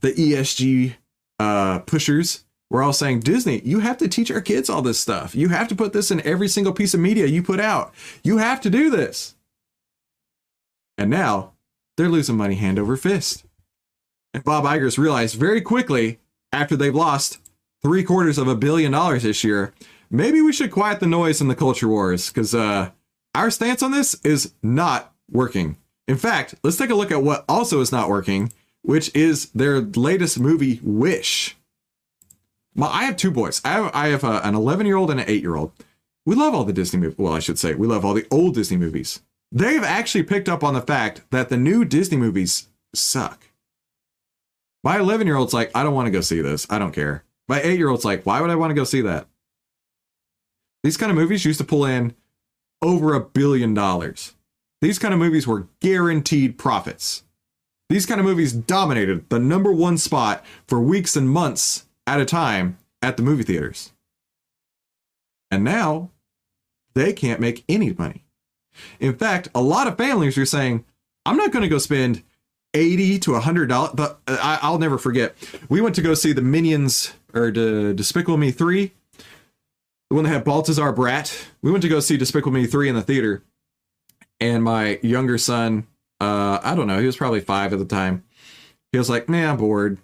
the 0.00 0.12
ESG 0.12 0.94
uh, 1.38 1.80
pushers, 1.80 2.44
were 2.70 2.82
all 2.82 2.92
saying, 2.92 3.20
Disney, 3.20 3.60
you 3.64 3.80
have 3.80 3.98
to 3.98 4.08
teach 4.08 4.30
our 4.30 4.40
kids 4.40 4.70
all 4.70 4.80
this 4.80 5.00
stuff. 5.00 5.34
You 5.34 5.48
have 5.48 5.68
to 5.68 5.74
put 5.74 5.92
this 5.92 6.10
in 6.10 6.20
every 6.22 6.48
single 6.48 6.72
piece 6.72 6.94
of 6.94 7.00
media 7.00 7.26
you 7.26 7.42
put 7.42 7.58
out. 7.60 7.92
You 8.22 8.38
have 8.38 8.60
to 8.60 8.70
do 8.70 8.90
this. 8.90 9.34
And 10.96 11.10
now 11.10 11.54
they're 11.96 12.08
losing 12.08 12.36
money 12.36 12.54
hand 12.54 12.78
over 12.78 12.96
fist. 12.96 13.44
And 14.32 14.44
Bob 14.44 14.64
Iger's 14.64 14.98
realized 14.98 15.36
very 15.36 15.60
quickly 15.60 16.20
after 16.52 16.76
they've 16.76 16.94
lost 16.94 17.38
three 17.82 18.04
quarters 18.04 18.38
of 18.38 18.48
a 18.48 18.54
billion 18.54 18.92
dollars 18.92 19.22
this 19.22 19.42
year, 19.42 19.74
maybe 20.10 20.40
we 20.40 20.52
should 20.52 20.70
quiet 20.70 21.00
the 21.00 21.06
noise 21.06 21.40
in 21.40 21.48
the 21.48 21.54
culture 21.54 21.88
wars 21.88 22.28
because 22.28 22.54
uh, 22.54 22.90
our 23.34 23.50
stance 23.50 23.82
on 23.82 23.90
this 23.90 24.14
is 24.22 24.54
not 24.62 25.12
working. 25.30 25.76
In 26.06 26.16
fact, 26.16 26.54
let's 26.62 26.76
take 26.76 26.90
a 26.90 26.94
look 26.94 27.10
at 27.12 27.22
what 27.22 27.44
also 27.48 27.80
is 27.80 27.92
not 27.92 28.08
working, 28.08 28.52
which 28.82 29.14
is 29.14 29.50
their 29.50 29.80
latest 29.80 30.40
movie, 30.40 30.80
Wish. 30.82 31.56
My, 32.74 32.86
I 32.86 33.04
have 33.04 33.16
two 33.16 33.30
boys. 33.30 33.60
I 33.64 33.70
have 33.70 33.90
I 33.94 34.08
have 34.08 34.24
a, 34.24 34.40
an 34.46 34.54
11 34.54 34.86
year 34.86 34.96
old 34.96 35.10
and 35.10 35.20
an 35.20 35.28
8 35.28 35.42
year 35.42 35.56
old. 35.56 35.72
We 36.24 36.34
love 36.36 36.54
all 36.54 36.64
the 36.64 36.72
Disney 36.72 37.00
movies. 37.00 37.18
Well, 37.18 37.32
I 37.32 37.40
should 37.40 37.58
say 37.58 37.74
we 37.74 37.86
love 37.86 38.04
all 38.04 38.14
the 38.14 38.26
old 38.30 38.54
Disney 38.54 38.76
movies. 38.76 39.22
They've 39.52 39.82
actually 39.82 40.22
picked 40.22 40.48
up 40.48 40.62
on 40.62 40.74
the 40.74 40.80
fact 40.80 41.22
that 41.30 41.48
the 41.48 41.56
new 41.56 41.84
Disney 41.84 42.16
movies 42.16 42.68
suck. 42.94 43.49
My 44.82 44.98
11 44.98 45.26
year 45.26 45.36
old's 45.36 45.54
like, 45.54 45.70
I 45.74 45.82
don't 45.82 45.94
want 45.94 46.06
to 46.06 46.12
go 46.12 46.20
see 46.20 46.40
this. 46.40 46.66
I 46.70 46.78
don't 46.78 46.92
care. 46.92 47.24
My 47.48 47.60
8 47.60 47.78
year 47.78 47.88
old's 47.88 48.04
like, 48.04 48.24
why 48.24 48.40
would 48.40 48.50
I 48.50 48.56
want 48.56 48.70
to 48.70 48.74
go 48.74 48.84
see 48.84 49.00
that? 49.02 49.26
These 50.82 50.96
kind 50.96 51.10
of 51.10 51.16
movies 51.16 51.44
used 51.44 51.58
to 51.58 51.64
pull 51.64 51.84
in 51.84 52.14
over 52.80 53.14
a 53.14 53.20
billion 53.20 53.74
dollars. 53.74 54.34
These 54.80 54.98
kind 54.98 55.12
of 55.12 55.20
movies 55.20 55.46
were 55.46 55.68
guaranteed 55.80 56.56
profits. 56.56 57.24
These 57.90 58.06
kind 58.06 58.20
of 58.20 58.24
movies 58.24 58.52
dominated 58.52 59.28
the 59.28 59.38
number 59.38 59.72
one 59.72 59.98
spot 59.98 60.44
for 60.66 60.80
weeks 60.80 61.16
and 61.16 61.28
months 61.28 61.86
at 62.06 62.20
a 62.20 62.24
time 62.24 62.78
at 63.02 63.16
the 63.16 63.22
movie 63.22 63.42
theaters. 63.42 63.92
And 65.50 65.64
now 65.64 66.10
they 66.94 67.12
can't 67.12 67.40
make 67.40 67.64
any 67.68 67.92
money. 67.92 68.24
In 69.00 69.16
fact, 69.16 69.48
a 69.54 69.60
lot 69.60 69.88
of 69.88 69.98
families 69.98 70.38
are 70.38 70.46
saying, 70.46 70.84
I'm 71.26 71.36
not 71.36 71.50
going 71.50 71.64
to 71.64 71.68
go 71.68 71.78
spend 71.78 72.22
80 72.74 73.18
to 73.20 73.32
100 73.32 73.66
dollars 73.68 73.92
but 73.94 74.20
I, 74.26 74.70
will 74.70 74.78
never 74.78 74.98
forget. 74.98 75.34
We 75.68 75.80
went 75.80 75.94
to 75.96 76.02
go 76.02 76.14
see 76.14 76.32
the 76.32 76.42
minions 76.42 77.12
or 77.34 77.50
the 77.50 77.92
despicable 77.94 78.36
me 78.36 78.50
3 78.50 78.92
when 80.08 80.24
they 80.24 80.30
had 80.30 80.44
Balthazar 80.44 80.92
Bratt. 80.92 81.46
We 81.62 81.70
went 81.70 81.82
to 81.82 81.88
go 81.88 82.00
see 82.00 82.16
despicable 82.16 82.52
me 82.52 82.66
3 82.66 82.88
in 82.88 82.94
the 82.94 83.02
theater. 83.02 83.42
And 84.40 84.64
my 84.64 84.98
younger 85.02 85.38
son 85.38 85.86
uh 86.20 86.60
i 86.62 86.74
don't 86.74 86.86
know 86.86 86.98
he 87.00 87.06
was 87.06 87.16
probably 87.16 87.40
five 87.40 87.72
at 87.72 87.78
the 87.78 87.84
time. 87.84 88.24
He 88.92 88.98
was 88.98 89.10
like 89.10 89.28
man 89.28 89.50
i'm 89.50 89.56
bored. 89.56 89.98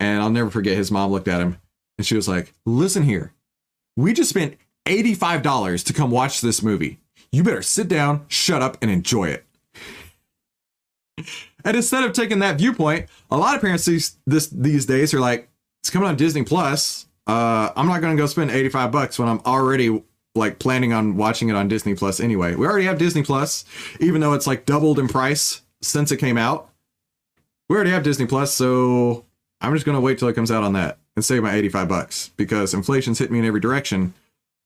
And 0.00 0.20
i'll 0.22 0.30
never 0.30 0.50
forget 0.50 0.76
his 0.76 0.90
mom 0.90 1.10
looked 1.12 1.28
at 1.28 1.40
him 1.40 1.58
and 1.98 2.06
she 2.06 2.16
was 2.16 2.28
like 2.28 2.52
listen 2.66 3.02
here. 3.04 3.32
We 3.96 4.12
just 4.14 4.30
spent 4.30 4.56
$85 4.86 5.84
to 5.84 5.92
come 5.92 6.10
watch 6.10 6.40
this 6.40 6.62
movie. 6.62 6.98
You 7.30 7.44
better 7.44 7.62
sit 7.62 7.86
down 7.88 8.24
shut 8.28 8.62
up 8.62 8.76
and 8.82 8.90
enjoy 8.90 9.28
it 9.28 9.44
and 11.64 11.76
instead 11.76 12.04
of 12.04 12.12
taking 12.12 12.40
that 12.40 12.58
viewpoint, 12.58 13.06
a 13.30 13.36
lot 13.36 13.54
of 13.54 13.60
parents 13.60 13.84
these 13.84 14.16
this 14.26 14.48
these 14.48 14.86
days 14.86 15.14
are 15.14 15.20
like, 15.20 15.48
it's 15.82 15.90
coming 15.90 16.08
on 16.08 16.16
Disney 16.16 16.42
Plus. 16.42 17.06
Uh, 17.26 17.70
I'm 17.76 17.86
not 17.86 18.00
going 18.00 18.16
to 18.16 18.20
go 18.20 18.26
spend 18.26 18.50
85 18.50 18.90
bucks 18.90 19.18
when 19.18 19.28
I'm 19.28 19.40
already 19.46 20.02
like 20.34 20.58
planning 20.58 20.92
on 20.92 21.16
watching 21.16 21.48
it 21.48 21.56
on 21.56 21.68
Disney 21.68 21.94
Plus 21.94 22.20
anyway. 22.20 22.54
We 22.54 22.66
already 22.66 22.86
have 22.86 22.98
Disney 22.98 23.22
Plus, 23.22 23.64
even 24.00 24.20
though 24.20 24.32
it's 24.32 24.46
like 24.46 24.66
doubled 24.66 24.98
in 24.98 25.08
price 25.08 25.62
since 25.80 26.10
it 26.10 26.16
came 26.16 26.38
out. 26.38 26.70
We 27.68 27.76
already 27.76 27.90
have 27.90 28.02
Disney 28.02 28.26
Plus, 28.26 28.52
so 28.52 29.24
I'm 29.60 29.72
just 29.74 29.86
going 29.86 29.96
to 29.96 30.00
wait 30.00 30.18
till 30.18 30.28
it 30.28 30.34
comes 30.34 30.50
out 30.50 30.64
on 30.64 30.72
that 30.72 30.98
and 31.16 31.24
save 31.24 31.42
my 31.42 31.54
85 31.54 31.88
bucks 31.88 32.30
because 32.36 32.74
inflation's 32.74 33.18
hit 33.18 33.30
me 33.30 33.38
in 33.38 33.44
every 33.44 33.60
direction. 33.60 34.14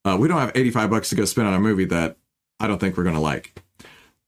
Uh, 0.04 0.16
we 0.18 0.28
don't 0.28 0.38
have 0.38 0.52
85 0.54 0.90
bucks 0.90 1.08
to 1.10 1.16
go 1.16 1.24
spend 1.24 1.48
on 1.48 1.54
a 1.54 1.60
movie 1.60 1.84
that 1.86 2.16
I 2.60 2.66
don't 2.66 2.78
think 2.78 2.96
we're 2.96 3.02
going 3.02 3.16
to 3.16 3.20
like 3.20 3.60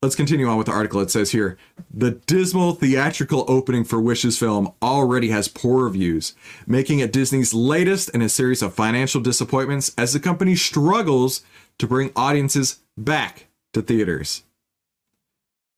let's 0.02 0.14
continue 0.14 0.46
on 0.46 0.56
with 0.56 0.66
the 0.66 0.72
article. 0.72 1.00
It 1.00 1.10
says 1.10 1.32
here 1.32 1.58
the 1.92 2.12
dismal 2.12 2.72
theatrical 2.72 3.44
opening 3.48 3.84
for 3.84 4.00
Wish's 4.00 4.38
film 4.38 4.72
already 4.80 5.30
has 5.30 5.48
poor 5.48 5.84
reviews, 5.84 6.34
making 6.66 7.00
it 7.00 7.12
Disney's 7.12 7.54
latest 7.54 8.08
in 8.10 8.22
a 8.22 8.28
series 8.28 8.62
of 8.62 8.74
financial 8.74 9.20
disappointments 9.20 9.92
as 9.98 10.12
the 10.12 10.20
company 10.20 10.54
struggles 10.54 11.42
to 11.78 11.86
bring 11.86 12.12
audiences 12.14 12.80
back 12.96 13.46
to 13.72 13.82
theaters. 13.82 14.42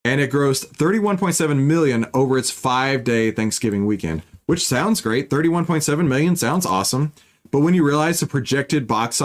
And 0.05 0.21
it 0.21 0.31
grossed 0.31 0.69
31.7 0.77 1.59
million 1.59 2.07
over 2.15 2.39
its 2.39 2.51
5-day 2.51 3.33
Thanksgiving 3.33 3.85
weekend, 3.85 4.23
which 4.47 4.67
sounds 4.67 5.03
great. 5.03 5.29
31.7 5.29 6.09
million 6.09 6.37
sounds 6.37 6.65
awesome. 6.65 7.13
But 7.51 7.61
when 7.61 7.75
you 7.75 7.85
realize 7.85 8.21
the 8.21 8.27
projected 8.27 8.87
box 8.87 9.21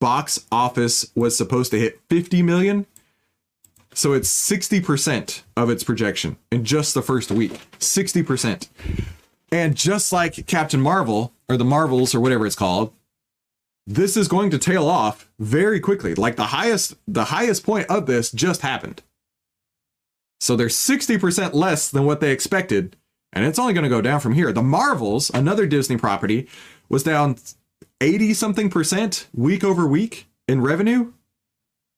box 0.00 0.46
office 0.52 1.10
was 1.16 1.36
supposed 1.36 1.70
to 1.72 1.80
hit 1.80 2.00
50 2.10 2.42
million, 2.42 2.86
so 3.94 4.12
it's 4.12 4.28
60% 4.28 5.42
of 5.56 5.70
its 5.70 5.84
projection 5.84 6.36
in 6.50 6.64
just 6.64 6.94
the 6.94 7.02
first 7.02 7.30
week. 7.30 7.52
60%. 7.78 8.68
And 9.50 9.76
just 9.76 10.12
like 10.12 10.46
Captain 10.46 10.80
Marvel, 10.80 11.32
or 11.48 11.56
the 11.56 11.64
Marvels, 11.64 12.14
or 12.14 12.20
whatever 12.20 12.44
it's 12.44 12.56
called, 12.56 12.92
this 13.86 14.16
is 14.16 14.28
going 14.28 14.50
to 14.50 14.58
tail 14.58 14.88
off 14.88 15.30
very 15.38 15.78
quickly. 15.78 16.14
Like 16.14 16.36
the 16.36 16.46
highest, 16.46 16.96
the 17.06 17.26
highest 17.26 17.64
point 17.64 17.88
of 17.88 18.06
this 18.06 18.32
just 18.32 18.62
happened. 18.62 19.02
So 20.40 20.56
they're 20.56 20.66
60% 20.66 21.54
less 21.54 21.90
than 21.90 22.04
what 22.04 22.20
they 22.20 22.32
expected, 22.32 22.96
and 23.32 23.44
it's 23.44 23.58
only 23.58 23.72
going 23.72 23.84
to 23.84 23.90
go 23.90 24.00
down 24.00 24.20
from 24.20 24.34
here. 24.34 24.52
The 24.52 24.62
Marvels, 24.62 25.30
another 25.32 25.66
Disney 25.66 25.96
property, 25.96 26.48
was 26.88 27.02
down 27.02 27.36
80 28.00 28.34
something 28.34 28.70
percent 28.70 29.28
week 29.32 29.62
over 29.64 29.86
week 29.86 30.26
in 30.48 30.60
revenue 30.60 31.12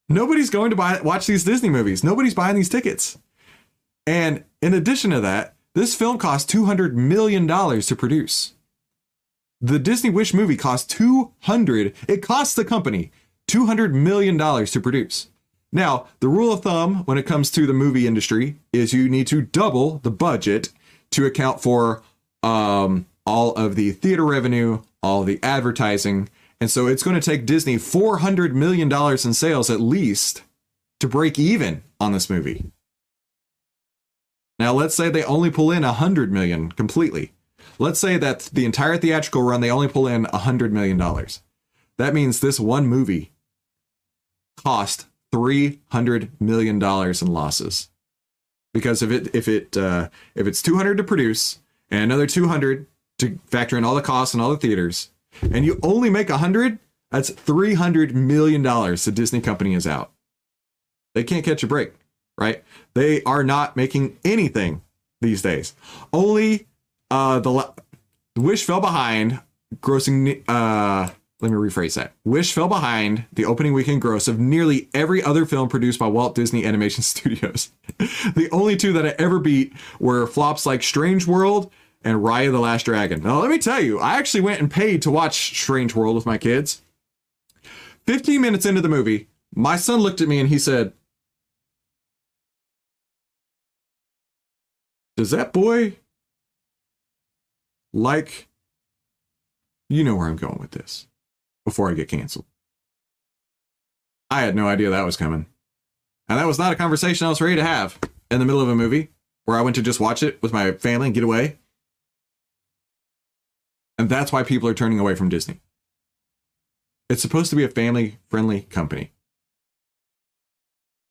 Nobody's 0.09 0.51
going 0.51 0.71
to 0.71 0.77
buy 0.77 1.01
watch 1.01 1.27
these 1.27 1.45
Disney 1.45 1.69
movies. 1.69 2.05
Nobody's 2.05 2.35
buying 2.35 2.57
these 2.57 2.69
tickets. 2.69 3.19
And 4.07 4.45
in 4.63 4.73
addition 4.73 5.11
to 5.11 5.21
that, 5.21 5.55
this 5.75 5.95
film 5.95 6.17
cost 6.17 6.49
$200 6.51 6.95
million 6.95 7.47
to 7.49 7.97
produce. 7.97 8.55
The 9.61 9.79
Disney 9.79 10.11
Wish 10.11 10.33
movie 10.33 10.57
cost 10.57 10.91
200, 10.91 11.95
it 12.09 12.23
cost 12.23 12.57
the 12.57 12.65
company 12.65 13.11
$200 13.49 13.93
million 13.93 14.39
to 14.39 14.81
produce. 14.81 15.29
Now, 15.73 16.07
the 16.21 16.29
rule 16.29 16.53
of 16.53 16.63
thumb 16.63 17.05
when 17.05 17.19
it 17.19 17.25
comes 17.25 17.51
to 17.51 17.67
the 17.67 17.73
movie 17.73 18.07
industry 18.07 18.57
is 18.73 18.93
you 18.93 19.09
need 19.09 19.27
to 19.29 19.43
double 19.43 19.99
the 19.99 20.11
budget 20.11 20.71
to 21.11 21.27
account 21.27 21.61
for 21.61 22.03
um, 22.43 23.07
all 23.27 23.53
of 23.53 23.75
the 23.75 23.93
theater 23.93 24.25
revenue, 24.25 24.83
all 25.03 25.25
the 25.25 25.41
advertising, 25.43 26.29
and 26.61 26.71
so 26.71 26.87
it's 26.87 27.03
going 27.03 27.19
to 27.19 27.31
take 27.31 27.47
Disney 27.47 27.77
$400 27.77 28.53
million 28.53 28.91
in 28.93 29.35
sales 29.35 29.71
at 29.71 29.81
least 29.81 30.43
to 31.01 31.09
break 31.09 31.39
even 31.39 31.83
on 32.01 32.13
this 32.13 32.31
movie. 32.31 32.71
Now, 34.59 34.73
let's 34.73 34.95
say 34.95 35.11
they 35.11 35.25
only 35.25 35.51
pull 35.51 35.71
in 35.71 35.83
100 35.83 36.33
million 36.33 36.73
completely. 36.73 37.33
Let's 37.79 38.01
say 38.01 38.17
that 38.17 38.49
the 38.53 38.65
entire 38.65 38.97
theatrical 38.97 39.43
run, 39.43 39.61
they 39.61 39.71
only 39.71 39.89
pull 39.89 40.07
in 40.07 40.25
100 40.25 40.73
million 40.73 40.97
dollars. 40.97 41.43
That 41.99 42.15
means 42.15 42.41
this 42.41 42.59
one 42.59 42.87
movie 42.87 43.33
cost 44.57 45.07
300 45.33 46.41
million 46.41 46.79
dollars 46.79 47.21
in 47.21 47.29
losses. 47.29 47.91
Because 48.73 49.03
if 49.03 49.11
it 49.11 49.35
if 49.35 49.49
it 49.49 49.77
uh, 49.77 50.09
if 50.35 50.47
it's 50.47 50.63
200 50.63 50.97
to 50.97 51.05
produce 51.05 51.59
and 51.91 52.03
another 52.03 52.27
200 52.27 52.87
to 53.19 53.39
factor 53.47 53.77
in 53.77 53.85
all 53.85 53.95
the 53.95 54.03
costs 54.03 54.35
and 54.35 54.43
all 54.43 54.51
the 54.51 54.57
theaters, 54.57 55.11
and 55.43 55.65
you 55.65 55.79
only 55.83 56.11
make 56.11 56.31
a 56.31 56.39
hundred, 56.39 56.79
that's 57.11 57.31
three 57.31 57.75
hundred 57.75 58.15
million 58.15 58.63
dollars 58.63 59.05
the 59.05 59.13
Disney 59.13 59.41
company 59.41 59.75
is 59.75 59.87
out. 59.87 60.13
They 61.15 61.25
can't 61.25 61.45
catch 61.45 61.63
a 61.63 61.67
break, 61.67 61.93
right? 62.37 62.63
They 62.95 63.23
are 63.23 63.43
not 63.43 63.77
making 63.77 64.19
anything 64.25 64.83
these 65.21 65.43
days. 65.43 65.75
Only 66.13 66.67
uh, 67.11 67.41
the, 67.41 67.73
the 68.35 68.41
Wish 68.41 68.65
fell 68.65 68.81
behind, 68.81 69.41
grossing. 69.77 70.43
Uh, 70.49 71.11
let 71.41 71.51
me 71.51 71.57
rephrase 71.57 71.95
that. 71.97 72.13
Wish 72.25 72.53
fell 72.53 72.69
behind 72.69 73.27
the 73.33 73.45
opening 73.45 73.75
weekend 73.75 74.01
gross 74.01 74.27
of 74.27 74.39
nearly 74.39 74.89
every 74.95 75.23
other 75.23 75.45
film 75.45 75.69
produced 75.69 75.99
by 75.99 76.07
Walt 76.07 76.35
Disney 76.35 76.65
Animation 76.65 77.03
Studios. 77.03 77.71
the 77.99 78.49
only 78.53 78.77
two 78.77 78.93
that 78.95 79.07
I 79.07 79.15
ever 79.19 79.39
beat 79.39 79.73
were 80.01 80.27
flops 80.27 80.65
like 80.67 80.83
Strange 80.83 81.27
World 81.27 81.71
and 82.07 82.23
Raya 82.23 82.53
the 82.53 82.61
Last 82.61 82.85
Dragon. 82.85 83.21
Now, 83.21 83.41
let 83.41 83.51
me 83.51 83.59
tell 83.59 83.81
you, 83.81 83.99
I 83.99 84.15
actually 84.15 84.43
went 84.43 84.61
and 84.61 84.71
paid 84.71 85.03
to 85.03 85.11
watch 85.11 85.59
Strange 85.61 85.97
World 85.97 86.15
with 86.15 86.25
my 86.25 86.39
kids. 86.39 86.83
15 88.07 88.41
minutes 88.41 88.65
into 88.65 88.81
the 88.81 88.89
movie, 88.89 89.27
my 89.53 89.75
son 89.77 89.99
looked 89.99 90.21
at 90.21 90.29
me 90.29 90.39
and 90.39 90.49
he 90.49 90.57
said, 90.57 90.93
Does 95.17 95.33
that 95.33 95.53
boy 95.53 95.97
like. 97.93 98.49
You 99.89 100.05
know 100.05 100.15
where 100.15 100.29
I'm 100.29 100.37
going 100.37 100.59
with 100.61 100.73
this 100.73 101.07
before 101.65 101.91
I 101.91 101.95
get 101.95 102.09
canceled. 102.09 102.45
I 104.31 104.43
had 104.43 104.55
no 104.55 104.69
idea 104.69 104.91
that 104.91 105.05
was 105.05 105.17
coming. 105.17 105.47
And 106.29 106.39
that 106.39 106.47
was 106.47 106.59
not 106.59 106.73
a 106.73 106.77
conversation 106.77 107.27
I 107.27 107.31
was 107.31 107.41
ready 107.41 107.57
to 107.57 107.65
have 107.65 107.99
in 108.31 108.39
the 108.39 108.45
middle 108.45 108.61
of 108.61 108.69
a 108.69 108.75
movie 108.77 109.11
where 109.45 109.57
I 109.57 109.63
went 109.63 109.77
to 109.77 109.83
just 109.83 110.01
watch 110.01 110.23
it 110.23 110.41
with 110.43 110.53
my 110.53 110.73
family 110.73 111.07
and 111.07 111.15
get 111.15 111.25
away. 111.25 111.59
And 114.07 114.11
that's 114.13 114.31
why 114.31 114.45
people 114.45 114.69
are 114.69 114.73
turning 114.73 115.01
away 115.01 115.17
from 115.17 115.29
Disney. 115.29 115.59
It's 117.11 117.21
supposed 117.21 117.51
to 117.51 117.57
be 117.57 117.65
a 117.65 117.69
family 117.69 118.19
friendly 118.29 118.61
company. 118.61 119.11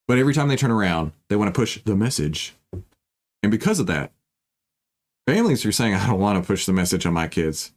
But 0.08 0.17
every 0.17 0.34
time 0.34 0.47
they 0.47 0.55
turn 0.55 0.71
around, 0.71 1.12
they 1.27 1.36
want 1.36 1.53
to 1.53 1.60
push 1.60 1.84
the 1.84 1.97
message. 1.97 2.55
And 3.43 3.51
because 3.51 3.81
of 3.81 3.88
that, 3.88 4.13
families 5.27 5.65
are 5.65 5.73
saying, 5.73 5.93
I 5.93 6.08
don't 6.08 6.21
want 6.21 6.41
to 6.41 6.47
push 6.47 6.65
the 6.65 6.71
message 6.71 7.05
on 7.05 7.12
my 7.12 7.27
kids. 7.27 7.73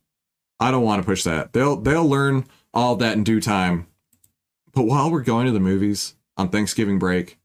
I 0.60 0.70
don't 0.70 0.84
want 0.84 1.02
to 1.02 1.06
push 1.06 1.24
that. 1.24 1.52
They'll 1.52 1.74
they'll 1.74 2.08
learn 2.08 2.46
all 2.72 2.94
that 2.94 3.16
in 3.16 3.24
due 3.24 3.40
time. 3.40 3.88
But 4.72 4.84
while 4.84 5.10
we're 5.10 5.24
going 5.24 5.46
to 5.46 5.52
the 5.52 5.58
movies 5.58 6.14
on 6.36 6.48
Thanksgiving 6.48 7.00
break, 7.00 7.40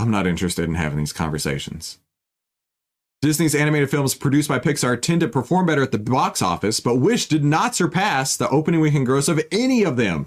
I'm 0.00 0.10
not 0.10 0.26
interested 0.26 0.64
in 0.64 0.74
having 0.74 0.98
these 0.98 1.12
conversations. 1.12 2.00
Disney's 3.24 3.54
animated 3.54 3.90
films 3.90 4.14
produced 4.14 4.50
by 4.50 4.58
Pixar 4.58 5.00
tend 5.00 5.22
to 5.22 5.28
perform 5.28 5.64
better 5.64 5.82
at 5.82 5.92
the 5.92 5.98
box 5.98 6.42
office, 6.42 6.78
but 6.78 6.96
Wish 6.96 7.26
did 7.26 7.42
not 7.42 7.74
surpass 7.74 8.36
the 8.36 8.50
opening 8.50 8.80
weekend 8.80 9.06
gross 9.06 9.28
of 9.28 9.40
any 9.50 9.82
of 9.82 9.96
them. 9.96 10.26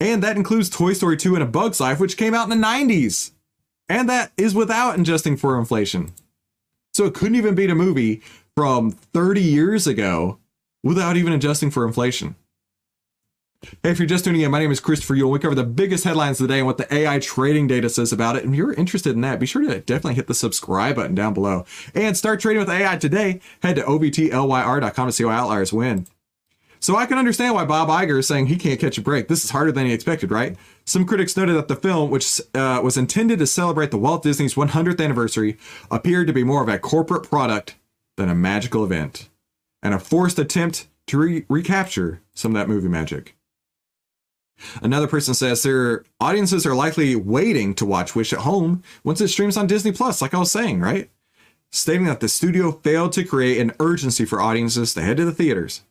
And 0.00 0.22
that 0.22 0.38
includes 0.38 0.70
Toy 0.70 0.94
Story 0.94 1.18
2 1.18 1.34
and 1.34 1.42
A 1.42 1.46
Bug's 1.46 1.78
Life, 1.78 2.00
which 2.00 2.16
came 2.16 2.32
out 2.32 2.50
in 2.50 2.58
the 2.58 2.66
90s. 2.66 3.32
And 3.90 4.08
that 4.08 4.32
is 4.38 4.54
without 4.54 4.98
adjusting 4.98 5.36
for 5.36 5.58
inflation. 5.58 6.14
So 6.94 7.04
it 7.04 7.12
couldn't 7.12 7.36
even 7.36 7.54
beat 7.54 7.68
a 7.68 7.74
movie 7.74 8.22
from 8.56 8.92
30 8.92 9.42
years 9.42 9.86
ago 9.86 10.38
without 10.82 11.18
even 11.18 11.34
adjusting 11.34 11.70
for 11.70 11.86
inflation. 11.86 12.36
Hey, 13.62 13.90
if 13.90 13.98
you're 13.98 14.08
just 14.08 14.24
tuning 14.24 14.40
in, 14.40 14.50
my 14.50 14.58
name 14.58 14.70
is 14.70 14.80
Christopher 14.80 15.14
Yule. 15.14 15.30
We 15.30 15.38
cover 15.38 15.54
the 15.54 15.64
biggest 15.64 16.04
headlines 16.04 16.40
of 16.40 16.48
the 16.48 16.54
day 16.54 16.60
and 16.60 16.66
what 16.66 16.78
the 16.78 16.92
AI 16.94 17.18
trading 17.18 17.66
data 17.66 17.90
says 17.90 18.10
about 18.10 18.36
it. 18.36 18.44
And 18.44 18.54
if 18.54 18.58
you're 18.58 18.72
interested 18.72 19.14
in 19.14 19.20
that, 19.20 19.38
be 19.38 19.44
sure 19.44 19.60
to 19.60 19.80
definitely 19.80 20.14
hit 20.14 20.28
the 20.28 20.34
subscribe 20.34 20.96
button 20.96 21.14
down 21.14 21.34
below. 21.34 21.66
And 21.94 22.16
start 22.16 22.40
trading 22.40 22.60
with 22.60 22.70
AI 22.70 22.96
today. 22.96 23.40
Head 23.62 23.76
to 23.76 23.82
ovtlyr.com 23.82 25.06
to 25.08 25.12
see 25.12 25.24
why 25.24 25.34
outliers 25.34 25.74
win. 25.74 26.06
So 26.78 26.96
I 26.96 27.04
can 27.04 27.18
understand 27.18 27.54
why 27.54 27.66
Bob 27.66 27.90
Iger 27.90 28.20
is 28.20 28.26
saying 28.28 28.46
he 28.46 28.56
can't 28.56 28.80
catch 28.80 28.96
a 28.96 29.02
break. 29.02 29.28
This 29.28 29.44
is 29.44 29.50
harder 29.50 29.72
than 29.72 29.84
he 29.84 29.92
expected, 29.92 30.30
right? 30.30 30.56
Some 30.86 31.04
critics 31.04 31.36
noted 31.36 31.52
that 31.56 31.68
the 31.68 31.76
film, 31.76 32.10
which 32.10 32.40
uh, 32.54 32.80
was 32.82 32.96
intended 32.96 33.38
to 33.40 33.46
celebrate 33.46 33.90
the 33.90 33.98
Walt 33.98 34.22
Disney's 34.22 34.54
100th 34.54 35.04
anniversary, 35.04 35.58
appeared 35.90 36.28
to 36.28 36.32
be 36.32 36.44
more 36.44 36.62
of 36.62 36.68
a 36.70 36.78
corporate 36.78 37.24
product 37.24 37.76
than 38.16 38.30
a 38.30 38.34
magical 38.34 38.84
event, 38.84 39.28
and 39.82 39.92
a 39.92 39.98
forced 39.98 40.38
attempt 40.38 40.88
to 41.08 41.18
re- 41.18 41.44
recapture 41.50 42.22
some 42.32 42.52
of 42.52 42.54
that 42.54 42.68
movie 42.68 42.88
magic. 42.88 43.34
Another 44.82 45.06
person 45.06 45.34
says 45.34 45.62
their 45.62 46.04
audiences 46.20 46.66
are 46.66 46.74
likely 46.74 47.16
waiting 47.16 47.74
to 47.74 47.86
watch 47.86 48.14
Wish 48.14 48.32
at 48.32 48.40
home 48.40 48.82
once 49.04 49.20
it 49.20 49.28
streams 49.28 49.56
on 49.56 49.66
Disney 49.66 49.92
Plus, 49.92 50.20
like 50.22 50.34
I 50.34 50.38
was 50.38 50.52
saying, 50.52 50.80
right? 50.80 51.10
Stating 51.72 52.06
that 52.06 52.20
the 52.20 52.28
studio 52.28 52.72
failed 52.72 53.12
to 53.12 53.24
create 53.24 53.60
an 53.60 53.72
urgency 53.80 54.24
for 54.24 54.40
audiences 54.40 54.94
to 54.94 55.02
head 55.02 55.18
to 55.18 55.24
the 55.24 55.32
theaters 55.32 55.82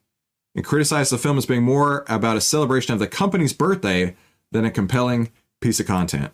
and 0.56 0.66
criticized 0.66 1.12
the 1.12 1.18
film 1.18 1.38
as 1.38 1.46
being 1.46 1.64
more 1.64 2.04
about 2.08 2.38
a 2.38 2.42
celebration 2.42 2.94
of 2.94 3.00
the 3.00 3.08
company's 3.08 3.54
birthday 3.54 4.16
than 4.52 4.66
a 4.66 4.72
compelling 4.72 5.32
piece 5.62 5.80
of 5.80 5.88
content. 5.88 6.32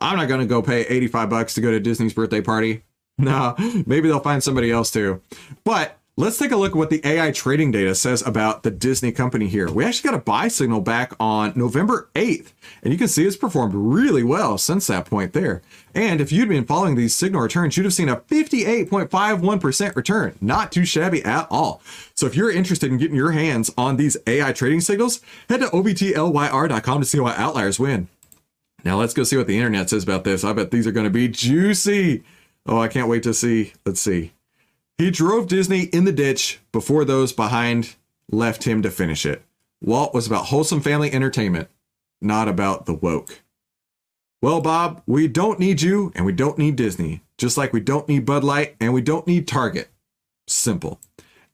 I'm 0.00 0.16
not 0.16 0.28
going 0.28 0.40
to 0.40 0.46
go 0.46 0.62
pay 0.62 0.82
85 0.82 1.30
bucks 1.30 1.54
to 1.54 1.60
go 1.60 1.70
to 1.70 1.80
Disney's 1.80 2.14
birthday 2.14 2.40
party. 2.40 2.84
No, 3.18 3.54
maybe 3.84 4.08
they'll 4.08 4.18
find 4.18 4.42
somebody 4.42 4.70
else 4.70 4.90
too. 4.90 5.20
But 5.62 5.99
Let's 6.16 6.36
take 6.36 6.50
a 6.50 6.56
look 6.56 6.72
at 6.72 6.76
what 6.76 6.90
the 6.90 7.00
AI 7.06 7.30
trading 7.30 7.70
data 7.70 7.94
says 7.94 8.20
about 8.26 8.62
the 8.62 8.70
Disney 8.70 9.10
company 9.10 9.46
here. 9.46 9.70
We 9.70 9.84
actually 9.84 10.10
got 10.10 10.18
a 10.18 10.22
buy 10.22 10.48
signal 10.48 10.82
back 10.82 11.14
on 11.18 11.52
November 11.56 12.10
8th, 12.14 12.52
and 12.82 12.92
you 12.92 12.98
can 12.98 13.08
see 13.08 13.24
it's 13.24 13.36
performed 13.36 13.72
really 13.74 14.22
well 14.22 14.58
since 14.58 14.88
that 14.88 15.06
point 15.06 15.32
there. 15.32 15.62
And 15.94 16.20
if 16.20 16.30
you'd 16.30 16.48
been 16.48 16.66
following 16.66 16.94
these 16.94 17.14
signal 17.14 17.40
returns, 17.40 17.76
you'd 17.76 17.84
have 17.84 17.94
seen 17.94 18.10
a 18.10 18.16
58.51% 18.16 19.96
return. 19.96 20.36
Not 20.42 20.72
too 20.72 20.84
shabby 20.84 21.24
at 21.24 21.46
all. 21.50 21.80
So 22.14 22.26
if 22.26 22.36
you're 22.36 22.50
interested 22.50 22.90
in 22.90 22.98
getting 22.98 23.16
your 23.16 23.32
hands 23.32 23.70
on 23.78 23.96
these 23.96 24.18
AI 24.26 24.52
trading 24.52 24.82
signals, 24.82 25.20
head 25.48 25.60
to 25.60 25.68
ovtlyr.com 25.68 27.00
to 27.00 27.06
see 27.06 27.20
why 27.20 27.34
outliers 27.36 27.78
win. 27.78 28.08
Now 28.84 28.98
let's 28.98 29.14
go 29.14 29.22
see 29.22 29.38
what 29.38 29.46
the 29.46 29.56
internet 29.56 29.88
says 29.88 30.02
about 30.02 30.24
this. 30.24 30.44
I 30.44 30.52
bet 30.52 30.70
these 30.70 30.86
are 30.86 30.92
going 30.92 31.04
to 31.04 31.10
be 31.10 31.28
juicy. 31.28 32.24
Oh, 32.66 32.78
I 32.78 32.88
can't 32.88 33.08
wait 33.08 33.22
to 33.22 33.32
see. 33.32 33.72
Let's 33.86 34.00
see. 34.00 34.32
He 35.00 35.10
drove 35.10 35.48
Disney 35.48 35.84
in 35.84 36.04
the 36.04 36.12
ditch 36.12 36.60
before 36.72 37.06
those 37.06 37.32
behind 37.32 37.96
left 38.30 38.64
him 38.64 38.82
to 38.82 38.90
finish 38.90 39.24
it. 39.24 39.42
Walt 39.80 40.12
was 40.12 40.26
about 40.26 40.44
wholesome 40.44 40.82
family 40.82 41.10
entertainment, 41.10 41.70
not 42.20 42.48
about 42.48 42.84
the 42.84 42.92
woke. 42.92 43.40
Well, 44.42 44.60
Bob, 44.60 45.02
we 45.06 45.26
don't 45.26 45.58
need 45.58 45.80
you 45.80 46.12
and 46.14 46.26
we 46.26 46.34
don't 46.34 46.58
need 46.58 46.76
Disney, 46.76 47.22
just 47.38 47.56
like 47.56 47.72
we 47.72 47.80
don't 47.80 48.10
need 48.10 48.26
Bud 48.26 48.44
Light 48.44 48.76
and 48.78 48.92
we 48.92 49.00
don't 49.00 49.26
need 49.26 49.48
Target. 49.48 49.88
Simple. 50.46 51.00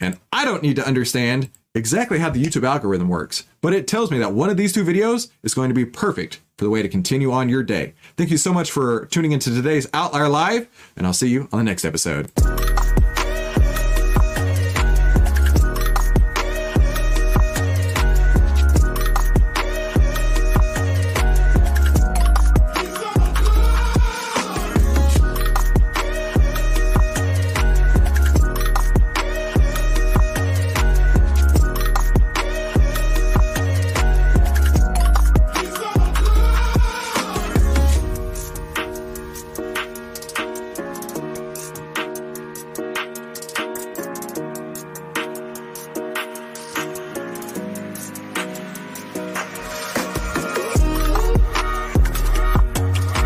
And 0.01 0.19
I 0.33 0.45
don't 0.45 0.65
need 0.65 0.75
to 0.75 0.87
understand 0.87 1.49
exactly 1.73 2.19
how 2.19 2.31
the 2.31 2.43
YouTube 2.43 2.67
algorithm 2.67 3.09
works, 3.09 3.45
but 3.61 3.73
it 3.73 3.87
tells 3.87 4.11
me 4.11 4.19
that 4.19 4.33
one 4.33 4.51
of 4.51 4.57
these 4.57 4.73
two 4.73 4.85
videos 4.85 5.31
is 5.45 5.55
going 5.55 5.69
to 5.69 5.75
be 5.75 5.87
perfect 5.87 6.41
for 6.59 6.65
the 6.65 6.71
way 6.71 6.83
to 6.83 6.89
continue 6.89 7.31
on 7.31 7.49
your 7.49 7.63
day. 7.63 7.95
Thank 8.17 8.33
you 8.33 8.39
so 8.39 8.53
much 8.53 8.73
for 8.73 9.07
tuning 9.07 9.31
into 9.31 9.51
today's 9.51 9.87
OVTLYR 9.91 10.29
Live, 10.29 10.93
and 10.97 11.07
I'll 11.07 11.13
see 11.13 11.29
you 11.29 11.49
on 11.53 11.61
the 11.61 11.65
next 11.65 11.85
episode. 11.85 12.33